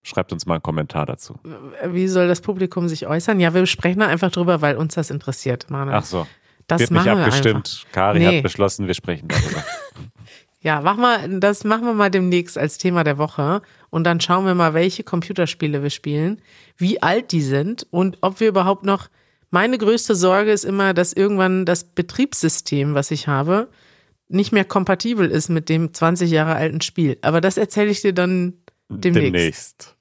Schreibt 0.03 0.33
uns 0.33 0.45
mal 0.45 0.55
einen 0.55 0.63
Kommentar 0.63 1.05
dazu. 1.05 1.39
Wie 1.87 2.07
soll 2.09 2.27
das 2.27 2.41
Publikum 2.41 2.89
sich 2.89 3.07
äußern? 3.07 3.39
Ja, 3.39 3.53
wir 3.53 3.65
sprechen 3.65 3.99
da 3.99 4.07
einfach 4.07 4.31
drüber, 4.31 4.61
weil 4.61 4.75
uns 4.75 4.95
das 4.95 5.09
interessiert, 5.09 5.69
Manuel. 5.69 5.95
Ach 5.97 6.03
so, 6.03 6.27
das 6.67 6.81
wird 6.81 6.91
nicht 6.91 7.05
machen 7.05 7.17
wir 7.17 7.23
abgestimmt. 7.25 7.85
Kari 7.93 8.19
Nee. 8.19 8.37
hat 8.37 8.43
beschlossen, 8.43 8.87
wir 8.87 8.93
sprechen 8.93 9.29
darüber. 9.29 9.63
Ja, 10.63 10.79
mach 10.79 10.95
mal, 10.95 11.41
das 11.41 11.65
machen 11.65 11.85
wir 11.85 11.93
mal 11.93 12.09
demnächst 12.09 12.57
als 12.57 12.77
Thema 12.77 13.03
der 13.03 13.17
Woche 13.17 13.61
und 13.89 14.05
dann 14.05 14.21
schauen 14.21 14.45
wir 14.45 14.55
mal, 14.55 14.73
welche 14.73 15.03
Computerspiele 15.03 15.83
wir 15.83 15.89
spielen, 15.89 16.41
wie 16.77 17.03
alt 17.03 17.33
die 17.33 17.41
sind 17.41 17.85
und 17.91 18.17
ob 18.21 18.39
wir 18.39 18.47
überhaupt 18.47 18.85
noch. 18.85 19.09
Meine 19.51 19.77
größte 19.77 20.15
Sorge 20.15 20.51
ist 20.51 20.63
immer, 20.63 20.93
dass 20.93 21.11
irgendwann 21.11 21.65
das 21.65 21.83
Betriebssystem, 21.83 22.93
was 22.93 23.11
ich 23.11 23.27
habe, 23.27 23.67
nicht 24.29 24.53
mehr 24.53 24.63
kompatibel 24.63 25.29
ist 25.29 25.49
mit 25.49 25.67
dem 25.67 25.93
20 25.93 26.31
Jahre 26.31 26.55
alten 26.55 26.79
Spiel. 26.79 27.17
Aber 27.21 27.41
das 27.41 27.57
erzähle 27.57 27.91
ich 27.91 28.01
dir 28.01 28.13
dann 28.13 28.53
demnächst. 28.87 29.97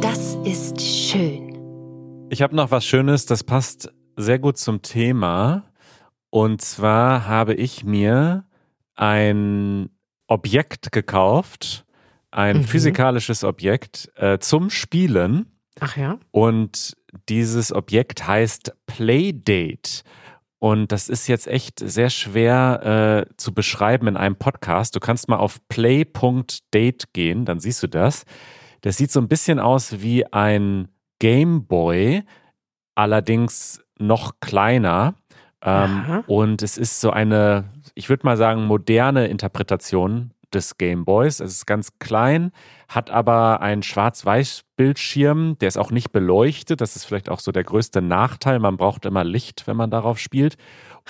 Das 0.00 0.36
ist 0.44 0.80
schön. 0.80 2.28
Ich 2.30 2.42
habe 2.42 2.54
noch 2.54 2.70
was 2.70 2.84
Schönes, 2.84 3.26
das 3.26 3.42
passt 3.42 3.92
sehr 4.16 4.38
gut 4.38 4.56
zum 4.56 4.82
Thema. 4.82 5.64
Und 6.36 6.60
zwar 6.60 7.26
habe 7.26 7.54
ich 7.54 7.82
mir 7.82 8.44
ein 8.94 9.88
Objekt 10.26 10.92
gekauft, 10.92 11.86
ein 12.30 12.58
Mhm. 12.58 12.64
physikalisches 12.64 13.42
Objekt 13.42 14.10
äh, 14.16 14.38
zum 14.38 14.68
Spielen. 14.68 15.46
Ach 15.80 15.96
ja. 15.96 16.18
Und 16.32 16.94
dieses 17.30 17.72
Objekt 17.72 18.26
heißt 18.26 18.74
Playdate. 18.84 20.02
Und 20.58 20.92
das 20.92 21.08
ist 21.08 21.26
jetzt 21.26 21.46
echt 21.46 21.78
sehr 21.80 22.10
schwer 22.10 23.26
äh, 23.30 23.34
zu 23.38 23.54
beschreiben 23.54 24.06
in 24.06 24.18
einem 24.18 24.36
Podcast. 24.36 24.94
Du 24.94 25.00
kannst 25.00 25.28
mal 25.30 25.36
auf 25.38 25.66
play.date 25.68 27.14
gehen, 27.14 27.46
dann 27.46 27.60
siehst 27.60 27.82
du 27.82 27.86
das. 27.86 28.26
Das 28.82 28.98
sieht 28.98 29.10
so 29.10 29.20
ein 29.22 29.28
bisschen 29.28 29.58
aus 29.58 30.02
wie 30.02 30.30
ein 30.34 30.88
Game 31.18 31.66
Boy, 31.66 32.24
allerdings 32.94 33.80
noch 33.98 34.34
kleiner. 34.40 35.14
Ähm, 35.62 36.24
und 36.26 36.62
es 36.62 36.78
ist 36.78 37.00
so 37.00 37.10
eine, 37.10 37.64
ich 37.94 38.08
würde 38.08 38.26
mal 38.26 38.36
sagen, 38.36 38.64
moderne 38.64 39.26
Interpretation 39.26 40.32
des 40.52 40.78
Game 40.78 41.04
Boys. 41.04 41.40
Es 41.40 41.52
ist 41.52 41.66
ganz 41.66 41.98
klein, 41.98 42.52
hat 42.88 43.10
aber 43.10 43.60
einen 43.60 43.82
Schwarz-Weiß-Bildschirm, 43.82 45.58
der 45.58 45.68
ist 45.68 45.76
auch 45.76 45.90
nicht 45.90 46.12
beleuchtet. 46.12 46.80
Das 46.80 46.96
ist 46.96 47.04
vielleicht 47.04 47.28
auch 47.28 47.40
so 47.40 47.52
der 47.52 47.64
größte 47.64 48.02
Nachteil. 48.02 48.58
Man 48.58 48.76
braucht 48.76 49.06
immer 49.06 49.24
Licht, 49.24 49.66
wenn 49.66 49.76
man 49.76 49.90
darauf 49.90 50.18
spielt. 50.18 50.56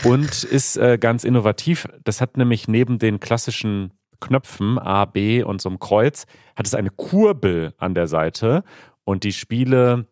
Und 0.04 0.44
ist 0.44 0.76
äh, 0.76 0.98
ganz 0.98 1.24
innovativ. 1.24 1.86
Das 2.04 2.20
hat 2.20 2.36
nämlich 2.36 2.68
neben 2.68 2.98
den 2.98 3.20
klassischen 3.20 3.92
Knöpfen 4.20 4.78
A, 4.78 5.04
B 5.04 5.42
und 5.42 5.60
so 5.60 5.68
einem 5.68 5.78
Kreuz, 5.78 6.26
hat 6.56 6.66
es 6.66 6.74
eine 6.74 6.90
Kurbel 6.90 7.74
an 7.78 7.94
der 7.94 8.06
Seite. 8.06 8.64
Und 9.04 9.24
die 9.24 9.32
Spiele 9.32 10.06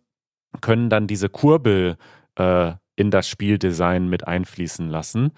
können 0.61 0.91
dann 0.91 1.07
diese 1.07 1.29
Kurbel 1.29 1.97
äh, 2.37 2.73
in 2.97 3.11
das 3.11 3.29
Spieldesign 3.29 4.09
mit 4.09 4.27
einfließen 4.27 4.89
lassen. 4.89 5.33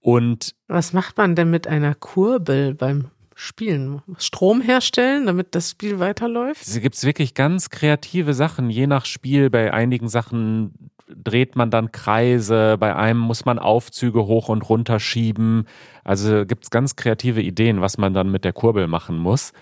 Und 0.00 0.54
Was 0.68 0.92
macht 0.92 1.16
man 1.16 1.34
denn 1.34 1.50
mit 1.50 1.66
einer 1.66 1.94
Kurbel 1.94 2.74
beim 2.74 3.10
Spielen? 3.34 4.02
Strom 4.18 4.60
herstellen, 4.60 5.26
damit 5.26 5.54
das 5.54 5.70
Spiel 5.70 5.98
weiterläuft? 5.98 6.62
Es 6.62 6.80
gibt 6.80 7.02
wirklich 7.02 7.34
ganz 7.34 7.70
kreative 7.70 8.34
Sachen, 8.34 8.68
je 8.68 8.86
nach 8.86 9.04
Spiel. 9.04 9.48
Bei 9.48 9.72
einigen 9.72 10.08
Sachen 10.08 10.90
dreht 11.06 11.56
man 11.56 11.70
dann 11.70 11.92
Kreise, 11.92 12.76
bei 12.78 12.94
einem 12.96 13.20
muss 13.20 13.44
man 13.44 13.58
Aufzüge 13.58 14.26
hoch 14.26 14.48
und 14.48 14.68
runter 14.68 14.98
schieben. 14.98 15.66
Also 16.04 16.46
gibt 16.46 16.64
es 16.64 16.70
ganz 16.70 16.96
kreative 16.96 17.42
Ideen, 17.42 17.80
was 17.80 17.98
man 17.98 18.14
dann 18.14 18.30
mit 18.30 18.44
der 18.44 18.52
Kurbel 18.52 18.88
machen 18.88 19.16
muss. 19.18 19.52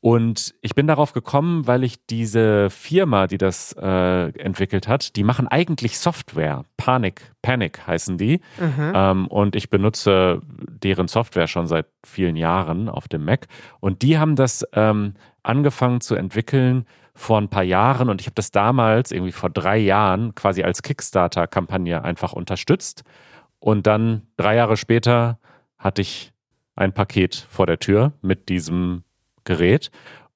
Und 0.00 0.54
ich 0.62 0.76
bin 0.76 0.86
darauf 0.86 1.12
gekommen, 1.12 1.66
weil 1.66 1.82
ich 1.82 2.06
diese 2.06 2.70
Firma, 2.70 3.26
die 3.26 3.38
das 3.38 3.72
äh, 3.72 4.28
entwickelt 4.38 4.86
hat, 4.86 5.16
die 5.16 5.24
machen 5.24 5.48
eigentlich 5.48 5.98
Software. 5.98 6.64
Panic, 6.76 7.32
Panic 7.42 7.84
heißen 7.84 8.16
die. 8.16 8.40
Mhm. 8.60 8.92
Ähm, 8.94 9.26
und 9.26 9.56
ich 9.56 9.70
benutze 9.70 10.40
deren 10.46 11.08
Software 11.08 11.48
schon 11.48 11.66
seit 11.66 11.86
vielen 12.06 12.36
Jahren 12.36 12.88
auf 12.88 13.08
dem 13.08 13.24
Mac. 13.24 13.48
Und 13.80 14.02
die 14.02 14.18
haben 14.18 14.36
das 14.36 14.64
ähm, 14.72 15.14
angefangen 15.42 16.00
zu 16.00 16.14
entwickeln 16.14 16.86
vor 17.14 17.38
ein 17.38 17.48
paar 17.48 17.64
Jahren. 17.64 18.08
Und 18.08 18.20
ich 18.20 18.28
habe 18.28 18.36
das 18.36 18.52
damals, 18.52 19.10
irgendwie 19.10 19.32
vor 19.32 19.50
drei 19.50 19.78
Jahren, 19.78 20.32
quasi 20.36 20.62
als 20.62 20.82
Kickstarter-Kampagne 20.82 22.04
einfach 22.04 22.32
unterstützt. 22.32 23.02
Und 23.58 23.88
dann 23.88 24.22
drei 24.36 24.54
Jahre 24.54 24.76
später 24.76 25.40
hatte 25.76 26.02
ich 26.02 26.32
ein 26.76 26.92
Paket 26.92 27.34
vor 27.50 27.66
der 27.66 27.80
Tür 27.80 28.12
mit 28.22 28.48
diesem 28.48 29.02
Gerät. 29.48 29.90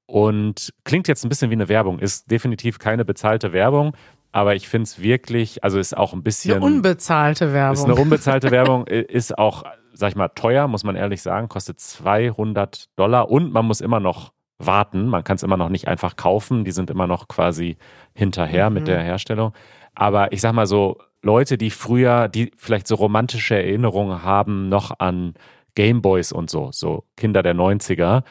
Und 0.07 0.73
klingt 0.85 1.07
jetzt 1.09 1.25
ein 1.25 1.29
bisschen 1.29 1.51
wie 1.51 1.55
eine 1.55 1.69
Werbung, 1.69 1.99
ist 2.01 2.31
definitiv 2.31 2.79
keine 2.79 3.05
bezahlte 3.05 3.53
Werbung, 3.53 3.97
aber 4.33 4.55
ich 4.57 4.69
finde 4.69 4.85
es 4.85 5.01
wirklich, 5.01 5.63
also 5.63 5.79
ist 5.79 5.97
auch 5.97 6.13
ein 6.13 6.23
bisschen. 6.23 6.57
Eine 6.57 6.65
unbezahlte 6.65 7.53
Werbung. 7.53 7.75
Ist 7.75 7.85
eine 7.85 7.95
unbezahlte 7.95 8.51
Werbung, 8.51 8.87
ist 8.89 9.39
auch, 9.39 9.63
sag 9.93 10.11
ich 10.11 10.17
mal, 10.17 10.29
teuer, 10.29 10.67
muss 10.69 10.85
man 10.85 10.97
ehrlich 10.97 11.23
sagen, 11.23 11.49
kostet 11.49 11.81
200 11.81 12.87
Dollar 12.97 13.31
und 13.31 13.53
man 13.53 13.65
muss 13.65 13.81
immer 13.81 14.01
noch 14.01 14.33
warten. 14.59 15.07
Man 15.09 15.25
kann 15.25 15.37
es 15.37 15.43
immer 15.43 15.57
noch 15.57 15.69
nicht 15.69 15.89
einfach 15.89 16.17
kaufen. 16.17 16.65
Die 16.65 16.71
sind 16.73 16.89
immer 16.91 17.07
noch 17.07 17.27
quasi 17.29 17.77
hinterher 18.15 18.71
Mhm. 18.71 18.75
mit 18.75 18.89
der 18.89 19.03
Herstellung. 19.03 19.53
Aber 19.95 20.33
ich 20.33 20.41
sag 20.41 20.53
mal 20.53 20.67
so, 20.67 20.99
Leute, 21.23 21.59
die 21.59 21.71
früher, 21.71 22.29
die 22.29 22.53
vielleicht 22.57 22.87
so 22.87 22.95
romantische 22.97 23.57
Erinnerungen 23.57 24.23
haben, 24.25 24.69
noch 24.69 24.93
an 24.99 25.35
Gameboys 25.75 26.33
und 26.33 26.51
so, 26.51 26.71
so 26.73 27.05
Kinder 27.17 27.43
der 27.43 27.55
90er, 27.55 28.23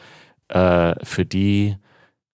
äh, 0.48 0.94
für 1.04 1.24
die 1.24 1.76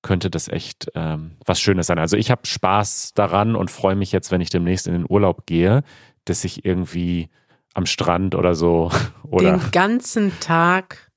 könnte 0.02 0.30
das 0.30 0.48
echt 0.48 0.90
ähm, 0.94 1.32
was 1.44 1.60
Schönes 1.60 1.88
sein. 1.88 1.98
Also 1.98 2.16
ich 2.16 2.30
habe 2.30 2.46
Spaß 2.46 3.14
daran 3.14 3.56
und 3.56 3.70
freue 3.70 3.96
mich 3.96 4.12
jetzt, 4.12 4.30
wenn 4.30 4.40
ich 4.40 4.50
demnächst 4.50 4.86
in 4.86 4.92
den 4.92 5.06
Urlaub 5.08 5.46
gehe, 5.46 5.82
dass 6.24 6.44
ich 6.44 6.64
irgendwie 6.64 7.28
am 7.74 7.86
Strand 7.86 8.34
oder 8.34 8.54
so 8.54 8.90
oder 9.30 9.58
Den 9.58 9.70
ganzen 9.70 10.38
Tag. 10.40 11.10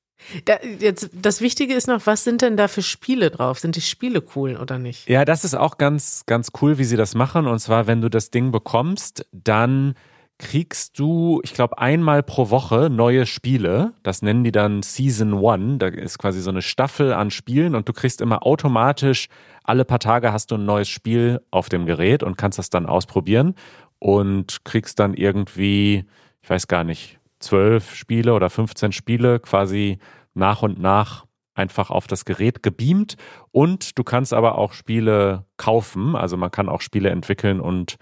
Da, 0.45 0.59
jetzt, 0.79 1.09
das 1.13 1.41
Wichtige 1.41 1.73
ist 1.73 1.87
noch, 1.87 2.05
was 2.05 2.23
sind 2.23 2.43
denn 2.43 2.55
da 2.55 2.67
für 2.67 2.83
Spiele 2.83 3.31
drauf? 3.31 3.59
Sind 3.59 3.75
die 3.75 3.81
Spiele 3.81 4.23
cool 4.35 4.55
oder 4.55 4.77
nicht? 4.77 5.09
Ja, 5.09 5.25
das 5.25 5.43
ist 5.43 5.55
auch 5.55 5.79
ganz, 5.79 6.23
ganz 6.27 6.51
cool, 6.61 6.77
wie 6.77 6.83
sie 6.83 6.95
das 6.95 7.15
machen. 7.15 7.47
Und 7.47 7.57
zwar, 7.57 7.87
wenn 7.87 8.01
du 8.01 8.09
das 8.09 8.29
Ding 8.29 8.51
bekommst, 8.51 9.25
dann 9.31 9.95
kriegst 10.41 10.97
du, 10.97 11.39
ich 11.43 11.53
glaube, 11.53 11.77
einmal 11.77 12.23
pro 12.23 12.49
Woche 12.49 12.89
neue 12.89 13.25
Spiele. 13.25 13.93
Das 14.01 14.23
nennen 14.23 14.43
die 14.43 14.51
dann 14.51 14.81
Season 14.81 15.33
One. 15.33 15.77
Da 15.77 15.87
ist 15.87 16.17
quasi 16.17 16.41
so 16.41 16.49
eine 16.49 16.63
Staffel 16.63 17.13
an 17.13 17.29
Spielen 17.29 17.75
und 17.75 17.87
du 17.87 17.93
kriegst 17.93 18.21
immer 18.21 18.45
automatisch, 18.45 19.27
alle 19.63 19.85
paar 19.85 19.99
Tage 19.99 20.33
hast 20.33 20.49
du 20.51 20.55
ein 20.55 20.65
neues 20.65 20.89
Spiel 20.89 21.41
auf 21.51 21.69
dem 21.69 21.85
Gerät 21.85 22.23
und 22.23 22.37
kannst 22.37 22.57
das 22.57 22.71
dann 22.71 22.87
ausprobieren 22.87 23.53
und 23.99 24.65
kriegst 24.65 24.99
dann 24.99 25.13
irgendwie, 25.13 26.05
ich 26.41 26.49
weiß 26.49 26.67
gar 26.67 26.83
nicht, 26.83 27.19
zwölf 27.39 27.93
Spiele 27.93 28.33
oder 28.33 28.49
15 28.49 28.91
Spiele 28.91 29.39
quasi 29.39 29.99
nach 30.33 30.63
und 30.63 30.79
nach 30.79 31.25
einfach 31.53 31.91
auf 31.91 32.07
das 32.07 32.25
Gerät 32.25 32.63
gebeamt 32.63 33.15
und 33.51 33.97
du 33.99 34.03
kannst 34.03 34.33
aber 34.33 34.57
auch 34.57 34.73
Spiele 34.73 35.45
kaufen, 35.57 36.15
also 36.15 36.35
man 36.35 36.49
kann 36.49 36.67
auch 36.67 36.81
Spiele 36.81 37.09
entwickeln 37.09 37.59
und, 37.59 37.97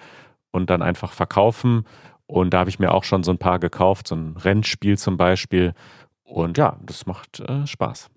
und 0.52 0.70
dann 0.70 0.82
einfach 0.82 1.12
verkaufen 1.12 1.84
und 2.30 2.54
da 2.54 2.60
habe 2.60 2.70
ich 2.70 2.78
mir 2.78 2.94
auch 2.94 3.04
schon 3.04 3.24
so 3.24 3.32
ein 3.32 3.40
paar 3.40 3.58
gekauft, 3.60 4.08
so 4.08 4.16
ein 4.16 4.38
Rennspiel 4.38 4.98
zum 4.98 5.18
Beispiel 5.18 5.74
und 6.24 6.58
ja, 6.60 6.78
das 6.84 7.08
macht 7.08 7.40
äh, 7.40 7.66
Spaß. 7.66 8.10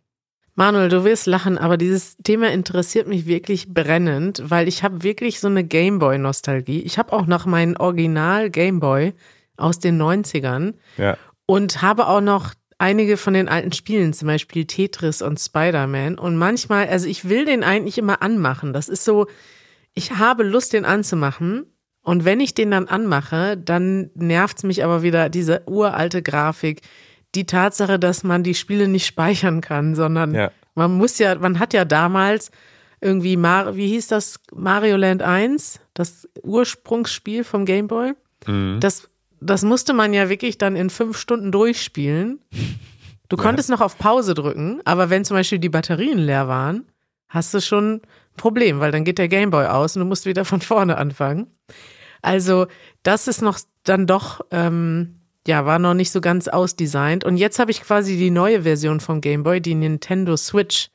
Manuel, 0.55 0.91
du 0.91 1.03
wirst 1.03 1.27
lachen, 1.27 1.57
aber 1.57 1.79
dieses 1.79 2.19
Thema 2.19 2.51
interessiert 2.53 3.09
mich 3.09 3.25
wirklich 3.25 3.73
brennend, 3.73 4.43
weil 4.45 4.69
ich 4.69 4.83
habe 4.83 5.03
wirklich 5.03 5.41
so 5.41 5.49
eine 5.49 5.65
Gameboy-Nostalgie. 5.65 6.83
Ich 6.83 6.99
habe 6.99 7.15
auch 7.15 7.25
noch 7.27 7.47
meinen 7.47 7.79
Original 7.79 8.51
Gameboy 8.51 9.15
aus 9.57 9.79
den 9.79 9.97
90ern 10.01 10.75
Ja. 10.99 11.17
und 11.47 11.81
habe 11.81 12.07
auch 12.07 12.21
noch 12.21 12.53
einige 12.77 13.17
von 13.17 13.33
den 13.33 13.49
alten 13.49 13.73
Spielen, 13.73 14.13
zum 14.13 14.29
Beispiel 14.29 14.67
Tetris 14.67 15.23
und 15.23 15.41
Spider-Man. 15.41 16.19
Und 16.19 16.37
manchmal, 16.37 16.87
also 16.89 17.09
ich 17.09 17.27
will 17.31 17.47
den 17.47 17.65
eigentlich 17.65 17.97
immer 17.97 18.21
anmachen. 18.21 18.75
Das 18.75 18.91
ist 18.91 19.07
so, 19.07 19.29
ich 19.95 20.19
habe 20.19 20.43
Lust, 20.43 20.75
den 20.75 20.85
anzumachen. 20.85 21.65
Und 22.03 22.25
wenn 22.25 22.41
ich 22.41 22.55
den 22.55 22.71
dann 22.73 22.89
anmache, 22.89 23.57
dann 23.57 24.11
nervt's 24.15 24.65
mich 24.65 24.83
aber 24.85 25.03
wieder 25.03 25.29
diese 25.29 25.63
uralte 25.67 26.23
Grafik. 26.23 26.81
Die 27.35 27.47
Tatsache, 27.47 27.99
dass 27.99 28.25
man 28.25 28.43
die 28.43 28.55
Spiele 28.55 28.89
nicht 28.89 29.07
speichern 29.07 29.61
kann, 29.61 29.95
sondern 29.95 30.35
Ja. 30.35 30.51
man 30.75 30.93
muss 30.93 31.19
ja, 31.19 31.37
man 31.37 31.59
hat 31.59 31.73
ja 31.75 31.85
damals 31.85 32.51
irgendwie, 33.01 33.37
Mar 33.37 33.77
wie 33.77 33.89
hieß 33.89 34.09
das, 34.09 34.41
Mario 34.55 34.97
Land 34.97 35.23
1, 35.23 35.81
das 35.95 36.29
Ursprungsspiel 36.43 37.45
vom 37.45 37.65
Game 37.65 37.87
Boy. 37.89 38.13
Mhm. 38.47 38.79
Das, 38.81 39.09
das 39.41 39.63
musste 39.63 39.93
man 39.93 40.13
ja 40.13 40.29
wirklich 40.29 40.59
dann 40.59 40.77
in 40.77 40.91
fünf 40.91 41.17
Stunden 41.19 41.51
durchspielen. 41.53 42.41
Du 43.29 43.37
konntest 43.37 43.71
noch 43.71 43.81
auf 43.81 43.97
Pause 43.99 44.35
drücken, 44.35 44.81
aber 44.85 45.09
wenn 45.09 45.25
zum 45.25 45.37
Beispiel 45.37 45.59
die 45.59 45.69
Batterien 45.71 46.19
leer 46.19 46.49
waren, 46.49 46.87
hast 47.29 47.55
du 47.55 47.61
schon 47.61 48.03
Problem, 48.37 48.81
weil 48.81 48.93
dann 48.93 49.05
geht 49.05 49.19
der 49.19 49.29
Gameboy 49.29 49.67
aus 49.67 49.97
und 49.97 50.01
du 50.01 50.07
musst 50.07 50.27
wieder 50.27 50.45
von 50.45 50.61
vorne 50.61 50.97
anfangen. 50.97 51.47
Also 52.23 52.67
das 53.03 53.29
ist 53.29 53.43
noch 53.43 53.59
dann 53.85 54.07
doch, 54.07 54.41
ähm, 54.51 55.17
ja, 55.47 55.67
war 55.67 55.79
noch 55.79 55.95
nicht 55.95 56.13
so 56.13 56.21
ganz 56.21 56.47
ausdesignt. 56.49 57.25
Und 57.25 57.37
jetzt 57.37 57.59
habe 57.59 57.71
ich 57.73 57.83
quasi 57.83 58.17
die 58.17 58.31
neue 58.31 58.63
Version 58.63 59.01
vom 59.01 59.21
Gameboy, 59.21 59.61
die 59.61 59.75
Nintendo 59.75 60.37
Switch. 60.37 60.91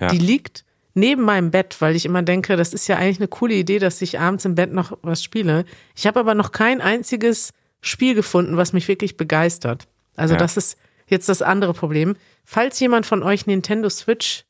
Ja. 0.00 0.08
Die 0.08 0.18
liegt 0.18 0.64
neben 0.94 1.22
meinem 1.22 1.50
Bett, 1.50 1.76
weil 1.80 1.94
ich 1.94 2.06
immer 2.06 2.22
denke, 2.22 2.56
das 2.56 2.72
ist 2.72 2.88
ja 2.88 2.96
eigentlich 2.96 3.18
eine 3.18 3.28
coole 3.28 3.54
Idee, 3.54 3.78
dass 3.78 4.00
ich 4.00 4.18
abends 4.18 4.44
im 4.46 4.54
Bett 4.54 4.72
noch 4.72 4.96
was 5.02 5.22
spiele. 5.22 5.64
Ich 5.94 6.06
habe 6.06 6.18
aber 6.18 6.34
noch 6.34 6.50
kein 6.52 6.80
einziges 6.80 7.52
Spiel 7.82 8.14
gefunden, 8.14 8.56
was 8.56 8.72
mich 8.72 8.88
wirklich 8.88 9.16
begeistert. 9.16 9.86
Also 10.16 10.34
Ja. 10.34 10.38
das 10.38 10.56
ist 10.56 10.78
jetzt 11.06 11.28
das 11.28 11.42
andere 11.42 11.74
Problem. 11.74 12.16
Falls 12.44 12.80
jemand 12.80 13.04
von 13.06 13.22
euch 13.22 13.46
Nintendo 13.46 13.88
Switch 13.90 14.44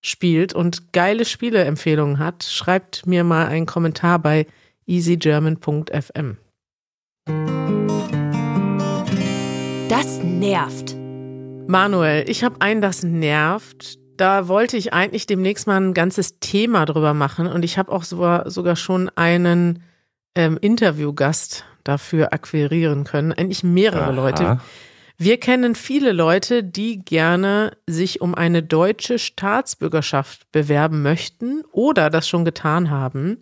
spielt 0.00 0.52
und 0.52 0.92
geile 0.92 1.24
Spieleempfehlungen 1.24 2.18
hat, 2.18 2.44
schreibt 2.44 3.06
mir 3.06 3.24
mal 3.24 3.46
einen 3.46 3.66
Kommentar 3.66 4.18
bei 4.18 4.46
easygerman.fm. 4.86 6.36
Das 9.88 10.22
nervt. 10.22 10.96
Manuel, 11.66 12.28
ich 12.28 12.44
habe 12.44 12.60
einen, 12.60 12.80
das 12.80 13.02
nervt. 13.02 13.98
Da 14.16 14.48
wollte 14.48 14.76
ich 14.76 14.92
eigentlich 14.92 15.26
demnächst 15.26 15.66
mal 15.66 15.80
ein 15.80 15.94
ganzes 15.94 16.40
Thema 16.40 16.86
drüber 16.86 17.14
machen 17.14 17.46
und 17.46 17.64
ich 17.64 17.78
habe 17.78 17.92
auch 17.92 18.02
sogar, 18.02 18.50
sogar 18.50 18.74
schon 18.74 19.10
einen 19.14 19.82
ähm, 20.34 20.58
Interviewgast 20.60 21.64
dafür 21.84 22.32
akquirieren 22.32 23.04
können. 23.04 23.32
Eigentlich 23.32 23.62
mehrere 23.62 24.04
Aha. 24.04 24.10
Leute. 24.10 24.60
Wir 25.20 25.40
kennen 25.40 25.74
viele 25.74 26.12
Leute, 26.12 26.62
die 26.62 27.04
gerne 27.04 27.76
sich 27.88 28.20
um 28.20 28.36
eine 28.36 28.62
deutsche 28.62 29.18
Staatsbürgerschaft 29.18 30.50
bewerben 30.52 31.02
möchten 31.02 31.64
oder 31.72 32.08
das 32.08 32.28
schon 32.28 32.44
getan 32.44 32.88
haben. 32.88 33.38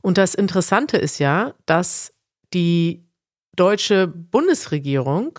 Und 0.00 0.18
das 0.18 0.34
Interessante 0.34 0.96
ist 0.96 1.20
ja, 1.20 1.54
dass 1.64 2.12
die 2.52 3.06
deutsche 3.54 4.08
Bundesregierung 4.08 5.38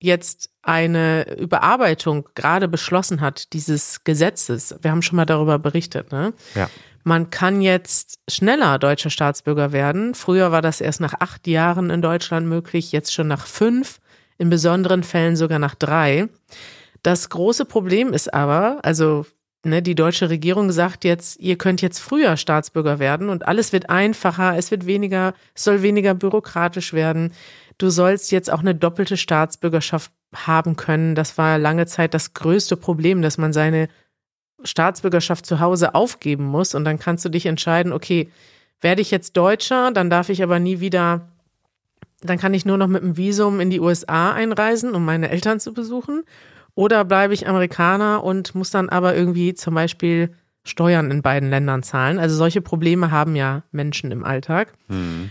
jetzt 0.00 0.50
eine 0.60 1.36
Überarbeitung 1.38 2.28
gerade 2.34 2.66
beschlossen 2.66 3.20
hat, 3.20 3.52
dieses 3.52 4.02
Gesetzes. 4.02 4.74
Wir 4.82 4.90
haben 4.90 5.02
schon 5.02 5.16
mal 5.16 5.24
darüber 5.24 5.60
berichtet, 5.60 6.10
ne? 6.10 6.34
Ja. 6.56 6.68
Man 7.04 7.28
kann 7.30 7.60
jetzt 7.60 8.18
schneller 8.28 8.78
deutscher 8.78 9.10
Staatsbürger 9.10 9.72
werden. 9.72 10.14
Früher 10.14 10.52
war 10.52 10.62
das 10.62 10.80
erst 10.80 11.00
nach 11.00 11.14
acht 11.20 11.46
Jahren 11.46 11.90
in 11.90 12.00
Deutschland 12.00 12.48
möglich, 12.48 12.92
jetzt 12.92 13.12
schon 13.12 13.28
nach 13.28 13.46
fünf, 13.46 14.00
in 14.38 14.50
besonderen 14.50 15.02
Fällen 15.02 15.36
sogar 15.36 15.58
nach 15.58 15.74
drei. 15.74 16.28
Das 17.02 17.28
große 17.28 17.64
Problem 17.64 18.12
ist 18.12 18.32
aber, 18.32 18.80
also 18.82 19.26
ne, 19.64 19.82
die 19.82 19.94
deutsche 19.94 20.30
Regierung 20.30 20.72
sagt 20.72 21.04
jetzt, 21.04 21.38
ihr 21.38 21.56
könnt 21.56 21.82
jetzt 21.82 21.98
früher 21.98 22.36
Staatsbürger 22.36 22.98
werden 22.98 23.28
und 23.28 23.46
alles 23.46 23.72
wird 23.72 23.90
einfacher, 23.90 24.56
es 24.56 24.70
wird 24.70 24.86
weniger, 24.86 25.34
es 25.54 25.64
soll 25.64 25.82
weniger 25.82 26.14
bürokratisch 26.14 26.92
werden. 26.92 27.32
Du 27.78 27.90
sollst 27.90 28.30
jetzt 28.32 28.50
auch 28.50 28.60
eine 28.60 28.74
doppelte 28.74 29.16
Staatsbürgerschaft 29.16 30.12
haben 30.34 30.76
können. 30.76 31.14
Das 31.14 31.38
war 31.38 31.58
lange 31.58 31.86
Zeit 31.86 32.14
das 32.14 32.34
größte 32.34 32.76
Problem, 32.76 33.22
dass 33.22 33.38
man 33.38 33.52
seine 33.52 33.88
Staatsbürgerschaft 34.62 35.44
zu 35.46 35.60
Hause 35.60 35.94
aufgeben 35.94 36.44
muss 36.44 36.74
und 36.74 36.84
dann 36.84 36.98
kannst 36.98 37.24
du 37.24 37.28
dich 37.28 37.46
entscheiden, 37.46 37.92
okay, 37.92 38.30
werde 38.80 39.02
ich 39.02 39.10
jetzt 39.10 39.36
Deutscher, 39.36 39.90
dann 39.92 40.10
darf 40.10 40.28
ich 40.28 40.42
aber 40.42 40.58
nie 40.58 40.80
wieder, 40.80 41.28
dann 42.24 42.38
kann 42.38 42.54
ich 42.54 42.64
nur 42.64 42.78
noch 42.78 42.88
mit 42.88 43.02
einem 43.02 43.16
Visum 43.16 43.60
in 43.60 43.70
die 43.70 43.80
USA 43.80 44.32
einreisen, 44.32 44.94
um 44.94 45.04
meine 45.04 45.30
Eltern 45.30 45.60
zu 45.60 45.74
besuchen. 45.74 46.24
Oder 46.74 47.04
bleibe 47.04 47.34
ich 47.34 47.46
Amerikaner 47.46 48.24
und 48.24 48.54
muss 48.54 48.70
dann 48.70 48.88
aber 48.88 49.14
irgendwie 49.14 49.54
zum 49.54 49.74
Beispiel 49.74 50.34
Steuern 50.64 51.10
in 51.10 51.22
beiden 51.22 51.50
Ländern 51.50 51.82
zahlen. 51.82 52.18
Also 52.18 52.36
solche 52.36 52.62
Probleme 52.62 53.10
haben 53.10 53.36
ja 53.36 53.62
Menschen 53.70 54.10
im 54.10 54.24
Alltag. 54.24 54.72
Mhm. 54.88 55.30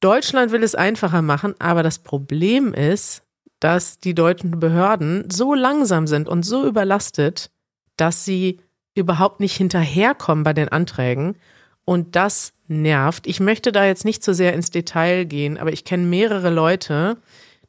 Deutschland 0.00 0.50
will 0.50 0.64
es 0.64 0.74
einfacher 0.74 1.22
machen, 1.22 1.54
aber 1.60 1.84
das 1.84 2.00
Problem 2.00 2.74
ist, 2.74 3.22
dass 3.60 3.98
die 3.98 4.14
deutschen 4.14 4.58
Behörden 4.58 5.30
so 5.30 5.54
langsam 5.54 6.08
sind 6.08 6.28
und 6.28 6.42
so 6.42 6.66
überlastet, 6.66 7.52
dass 7.96 8.24
sie 8.24 8.58
überhaupt 8.96 9.38
nicht 9.38 9.56
hinterherkommen 9.56 10.42
bei 10.42 10.52
den 10.52 10.68
Anträgen. 10.68 11.36
Und 11.84 12.16
das 12.16 12.52
nervt. 12.80 13.26
Ich 13.26 13.40
möchte 13.40 13.72
da 13.72 13.84
jetzt 13.84 14.04
nicht 14.04 14.24
so 14.24 14.32
sehr 14.32 14.54
ins 14.54 14.70
Detail 14.70 15.24
gehen, 15.24 15.58
aber 15.58 15.72
ich 15.72 15.84
kenne 15.84 16.04
mehrere 16.04 16.50
Leute, 16.50 17.18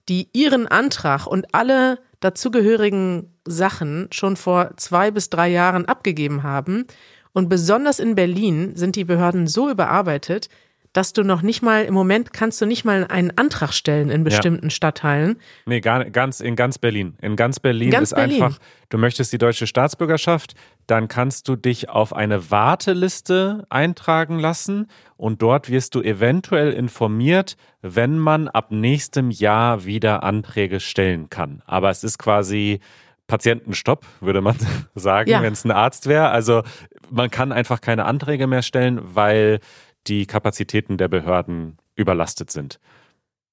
die 0.09 0.29
ihren 0.33 0.67
Antrag 0.67 1.27
und 1.27 1.53
alle 1.53 1.99
dazugehörigen 2.19 3.33
Sachen 3.45 4.07
schon 4.11 4.35
vor 4.35 4.71
zwei 4.77 5.11
bis 5.11 5.29
drei 5.29 5.49
Jahren 5.49 5.85
abgegeben 5.85 6.43
haben. 6.43 6.85
Und 7.33 7.49
besonders 7.49 7.99
in 7.99 8.15
Berlin 8.15 8.75
sind 8.75 8.95
die 8.95 9.03
Behörden 9.03 9.47
so 9.47 9.69
überarbeitet, 9.69 10.49
dass 10.93 11.11
du 11.11 11.23
noch 11.23 11.41
nicht 11.41 11.61
mal, 11.63 11.85
im 11.85 11.93
Moment 11.93 12.33
kannst 12.33 12.61
du 12.61 12.65
nicht 12.65 12.85
mal 12.85 13.05
einen 13.07 13.35
Antrag 13.35 13.73
stellen 13.73 14.09
in 14.09 14.23
bestimmten 14.23 14.69
Stadtteilen. 14.69 15.39
Nee, 15.65 15.81
gar, 15.81 16.05
ganz, 16.05 16.39
in 16.39 16.55
ganz 16.55 16.77
Berlin. 16.77 17.17
In 17.21 17.35
ganz 17.35 17.59
Berlin 17.59 17.89
Ganz 17.89 18.11
ist 18.11 18.15
Berlin. 18.15 18.43
einfach, 18.43 18.59
du 18.89 18.97
möchtest 18.99 19.33
die 19.33 19.39
deutsche 19.39 19.65
Staatsbürgerschaft, 19.67 20.53
dann 20.85 21.07
kannst 21.07 21.47
du 21.47 21.55
dich 21.55 21.89
auf 21.89 22.13
eine 22.15 22.51
Warteliste 22.51 23.65
eintragen 23.69 24.37
lassen 24.37 24.87
und 25.17 25.41
dort 25.41 25.69
wirst 25.69 25.95
du 25.95 26.01
eventuell 26.01 26.71
informiert, 26.73 27.57
wenn 27.81 28.19
man 28.19 28.47
ab 28.47 28.71
nächstem 28.71 29.31
Jahr 29.31 29.85
wieder 29.85 30.23
Anträge 30.23 30.79
stellen 30.79 31.29
kann. 31.29 31.63
Aber 31.65 31.89
es 31.89 32.03
ist 32.03 32.19
quasi 32.19 32.81
Patientenstopp, 33.27 34.05
würde 34.21 34.41
man 34.41 34.57
sagen, 34.95 35.29
Ja. 35.29 35.41
wenn 35.41 35.53
es 35.53 35.63
ein 35.65 35.71
Arzt 35.71 36.07
wäre. 36.07 36.29
Also 36.29 36.63
man 37.09 37.31
kann 37.31 37.51
einfach 37.51 37.81
keine 37.81 38.05
Anträge 38.05 38.45
mehr 38.47 38.61
stellen, 38.61 38.99
weil 39.03 39.59
die 40.07 40.25
Kapazitäten 40.25 40.97
der 40.97 41.07
Behörden 41.07 41.77
überlastet 41.95 42.51
sind. 42.51 42.79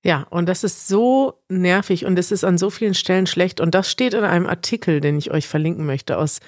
Ja, 0.02 0.26
und 0.30 0.48
das 0.48 0.64
ist 0.64 0.88
so 0.88 1.34
nervig 1.48 2.06
und 2.06 2.18
es 2.18 2.32
ist 2.32 2.44
an 2.44 2.56
so 2.56 2.70
vielen 2.70 2.94
Stellen 2.94 3.26
schlecht. 3.26 3.60
Und 3.60 3.74
das 3.74 3.90
steht 3.90 4.14
in 4.14 4.24
einem 4.24 4.46
Artikel, 4.46 5.00
den 5.00 5.18
ich 5.18 5.30
euch 5.30 5.46
verlinken 5.46 5.84
möchte 5.84 6.16
aus 6.16 6.40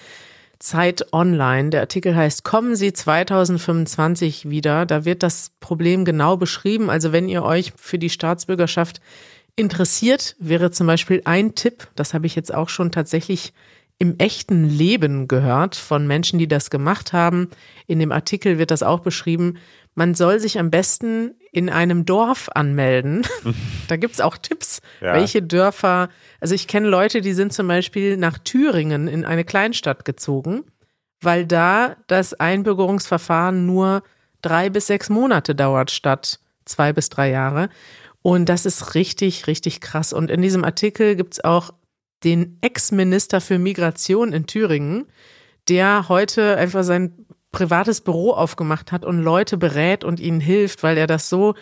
Zeit 0.58 1.12
Online. 1.12 1.70
Der 1.70 1.80
Artikel 1.80 2.16
heißt 2.16 2.44
Kommen 2.44 2.76
Sie 2.76 2.92
2025 2.92 4.48
wieder. 4.48 4.86
Da 4.86 5.04
wird 5.04 5.22
das 5.22 5.52
Problem 5.60 6.04
genau 6.04 6.36
beschrieben. 6.36 6.88
Also 6.88 7.12
wenn 7.12 7.28
ihr 7.28 7.42
euch 7.42 7.72
für 7.76 7.98
die 7.98 8.10
Staatsbürgerschaft 8.10 9.00
interessiert, 9.56 10.34
wäre 10.38 10.70
zum 10.70 10.86
Beispiel 10.86 11.20
ein 11.24 11.54
Tipp, 11.54 11.88
das 11.94 12.14
habe 12.14 12.26
ich 12.26 12.34
jetzt 12.34 12.54
auch 12.54 12.70
schon 12.70 12.90
tatsächlich 12.90 13.52
im 13.98 14.18
echten 14.18 14.64
Leben 14.64 15.28
gehört 15.28 15.76
von 15.76 16.06
Menschen, 16.06 16.38
die 16.38 16.48
das 16.48 16.70
gemacht 16.70 17.12
haben. 17.12 17.50
In 17.86 18.00
dem 18.00 18.10
Artikel 18.10 18.58
wird 18.58 18.70
das 18.70 18.82
auch 18.82 19.00
beschrieben. 19.00 19.58
Man 19.94 20.14
soll 20.14 20.40
sich 20.40 20.59
am 20.59 20.70
besten 20.70 21.35
in 21.52 21.68
einem 21.68 22.07
Dorf 22.07 22.48
anmelden. 22.55 23.26
da 23.88 23.96
gibt's 23.96 24.20
auch 24.20 24.38
Tipps, 24.38 24.81
Ja. 25.00 25.14
welche 25.14 25.42
Dörfer. 25.42 26.09
Also 26.40 26.55
ich 26.55 26.66
kenne 26.66 26.88
Leute, 26.88 27.20
die 27.20 27.35
sind 27.35 27.52
zum 27.52 27.68
Beispiel 27.68 28.16
nach 28.16 28.38
Thüringen 28.38 29.07
in 29.09 29.24
eine 29.26 29.44
Kleinstadt 29.44 30.05
gezogen, 30.07 30.64
weil 31.20 31.46
da 31.46 31.96
das 32.07 32.33
Einbürgerungsverfahren 32.35 33.66
nur 33.66 34.02
drei 34.40 34.70
bis 34.70 34.87
sechs 34.87 35.09
Monate 35.11 35.55
dauert 35.55 35.90
statt 35.90 36.40
zwei 36.64 36.92
bis 36.92 37.09
drei 37.11 37.31
Jahre. 37.31 37.68
Und 38.22 38.48
das 38.48 38.66
ist 38.66 38.94
richtig, 38.94 39.46
richtig 39.46 39.81
krass. 39.81 40.12
Und 40.12 40.31
in 40.31 40.42
diesem 40.42 40.64
Artikel 40.64 41.16
gibt's 41.16 41.42
auch 41.44 41.70
den 42.24 42.57
Ex-Minister 42.61 43.40
für 43.40 43.59
Migration 43.59 44.33
in 44.33 44.46
Thüringen, 44.46 45.07
der 45.68 46.09
heute 46.09 46.57
einfach 46.57 46.85
sein 46.85 47.26
privates 47.52 48.00
Büro 48.00 48.32
aufgemacht 48.32 48.90
hat 48.90 49.04
und 49.04 49.22
Leute 49.22 49.56
berät 49.56 50.04
und 50.04 50.18
ihnen 50.18 50.40
hilft, 50.40 50.82
weil 50.82 50.96
er 50.96 51.06
das 51.06 51.28
so 51.28 51.54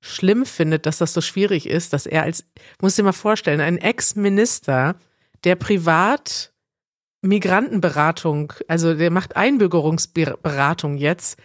schlimm 0.00 0.44
findet, 0.44 0.86
dass 0.86 0.98
das 0.98 1.12
so 1.12 1.20
schwierig 1.20 1.68
ist, 1.68 1.92
dass 1.92 2.06
er 2.06 2.22
als, 2.24 2.44
muss 2.80 2.96
dir 2.96 3.02
mal 3.02 3.12
vorstellen, 3.12 3.60
ein 3.60 3.78
Ex-Minister, 3.78 4.96
der 5.44 5.56
privat 5.56 6.52
Migrantenberatung, 7.22 8.52
also 8.68 8.94
der 8.94 9.10
macht 9.10 9.36
Einbürgerungsberatung 9.36 10.96
jetzt 10.96 11.38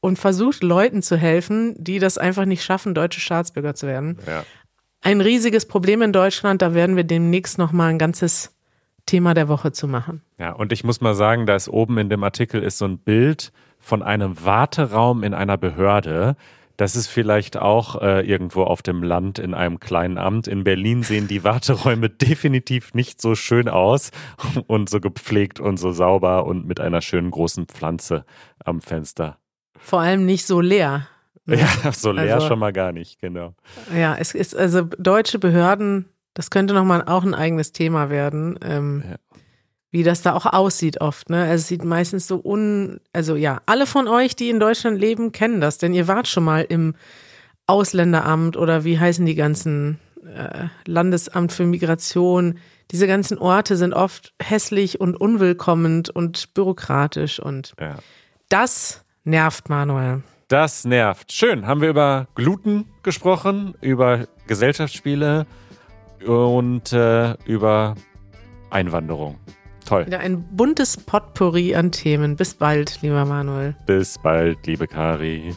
und 0.00 0.18
versucht 0.18 0.62
Leuten 0.62 1.02
zu 1.02 1.16
helfen, 1.16 1.74
die 1.76 1.98
das 1.98 2.16
einfach 2.18 2.44
nicht 2.44 2.62
schaffen, 2.62 2.94
deutsche 2.94 3.20
Staatsbürger 3.20 3.74
zu 3.74 3.86
werden. 3.86 4.18
Ja. 4.26 4.44
ein 5.02 5.20
riesiges 5.20 5.66
Problem 5.66 6.02
in 6.02 6.12
Deutschland. 6.12 6.62
Da 6.62 6.74
werden 6.74 6.96
wir 6.96 7.04
demnächst 7.04 7.58
nochmal 7.58 7.90
ein 7.90 7.98
ganzes 7.98 8.55
Thema 9.06 9.34
der 9.34 9.48
Woche 9.48 9.72
zu 9.72 9.88
machen. 9.88 10.22
Ja, 10.38 10.52
und 10.52 10.72
ich 10.72 10.84
muss 10.84 11.00
mal 11.00 11.14
sagen, 11.14 11.46
da 11.46 11.54
ist 11.54 11.68
oben 11.68 11.98
in 11.98 12.10
dem 12.10 12.22
Artikel 12.24 12.62
ist 12.62 12.78
so 12.78 12.84
ein 12.84 12.98
Bild 12.98 13.52
von 13.78 14.02
einem 14.02 14.44
Warteraum 14.44 15.22
in 15.22 15.32
einer 15.32 15.56
Behörde. 15.56 16.36
Das 16.76 16.94
ist 16.94 17.06
vielleicht 17.06 17.56
auch 17.56 18.02
äh, 18.02 18.20
irgendwo 18.28 18.64
auf 18.64 18.82
dem 18.82 19.02
Land 19.02 19.38
in 19.38 19.54
einem 19.54 19.80
kleinen 19.80 20.18
Amt. 20.18 20.46
In 20.46 20.64
Berlin 20.64 21.02
sehen 21.02 21.26
die 21.26 21.42
Warteräume 21.42 22.10
definitiv 22.10 22.92
nicht 22.92 23.20
so 23.22 23.34
schön 23.34 23.68
aus 23.68 24.10
und 24.66 24.90
so 24.90 25.00
gepflegt 25.00 25.58
und 25.60 25.78
so 25.78 25.92
sauber 25.92 26.44
und 26.44 26.66
mit 26.66 26.80
einer 26.80 27.00
schönen 27.00 27.30
großen 27.30 27.66
Pflanze 27.66 28.24
am 28.64 28.82
Fenster. 28.82 29.38
Vor 29.78 30.00
allem 30.00 30.26
nicht 30.26 30.46
so 30.46 30.60
leer. 30.60 31.08
Ja, 31.46 31.68
so 31.92 32.10
leer 32.10 32.34
also, 32.34 32.48
schon 32.48 32.58
mal 32.58 32.72
gar 32.72 32.92
nicht, 32.92 33.20
genau. 33.20 33.54
Ja, 33.96 34.16
es 34.16 34.34
ist 34.34 34.54
also 34.54 34.82
deutsche 34.82 35.38
Behörden, 35.38 36.06
das 36.36 36.50
könnte 36.50 36.74
nochmal 36.74 37.02
auch 37.06 37.24
ein 37.24 37.34
eigenes 37.34 37.72
Thema 37.72 38.10
werden. 38.10 38.58
Ähm, 38.62 39.02
ja. 39.08 39.16
Wie 39.90 40.02
das 40.02 40.20
da 40.20 40.34
auch 40.34 40.44
aussieht 40.44 41.00
oft, 41.00 41.30
ne? 41.30 41.50
Es 41.50 41.68
sieht 41.68 41.82
meistens 41.82 42.26
so 42.26 42.42
un, 42.44 43.00
also 43.14 43.36
ja, 43.36 43.62
alle 43.64 43.86
von 43.86 44.06
euch, 44.06 44.36
die 44.36 44.50
in 44.50 44.60
Deutschland 44.60 45.00
leben, 45.00 45.32
kennen 45.32 45.62
das, 45.62 45.78
denn 45.78 45.94
ihr 45.94 46.08
wart 46.08 46.28
schon 46.28 46.44
mal 46.44 46.60
im 46.68 46.94
Ausländeramt 47.66 48.58
oder 48.58 48.84
wie 48.84 48.98
heißen 48.98 49.24
die 49.24 49.34
ganzen 49.34 49.98
äh, 50.26 50.66
Landesamt 50.84 51.52
für 51.52 51.64
Migration. 51.64 52.58
Diese 52.90 53.06
ganzen 53.06 53.38
Orte 53.38 53.78
sind 53.78 53.94
oft 53.94 54.34
hässlich 54.42 55.00
und 55.00 55.16
unwillkommend 55.16 56.10
und 56.10 56.52
bürokratisch 56.52 57.40
und 57.40 57.72
ja. 57.80 57.96
das 58.50 59.06
nervt 59.24 59.70
Manuel. 59.70 60.22
Das 60.48 60.84
nervt. 60.84 61.32
Schön. 61.32 61.66
Haben 61.66 61.80
wir 61.80 61.88
über 61.88 62.28
Gluten 62.34 62.84
gesprochen, 63.02 63.74
über 63.80 64.28
Gesellschaftsspiele 64.46 65.46
und 66.24 66.92
äh, 66.92 67.34
über 67.44 67.94
Einwanderung. 68.70 69.38
Toll. 69.84 70.06
Wieder 70.06 70.18
ein 70.18 70.42
buntes 70.56 70.96
Potpourri 70.96 71.74
an 71.76 71.92
Themen. 71.92 72.36
Bis 72.36 72.54
bald, 72.54 73.00
lieber 73.02 73.24
Manuel. 73.24 73.76
Bis 73.86 74.18
bald, 74.18 74.66
liebe 74.66 74.86
Kari. 74.88 75.54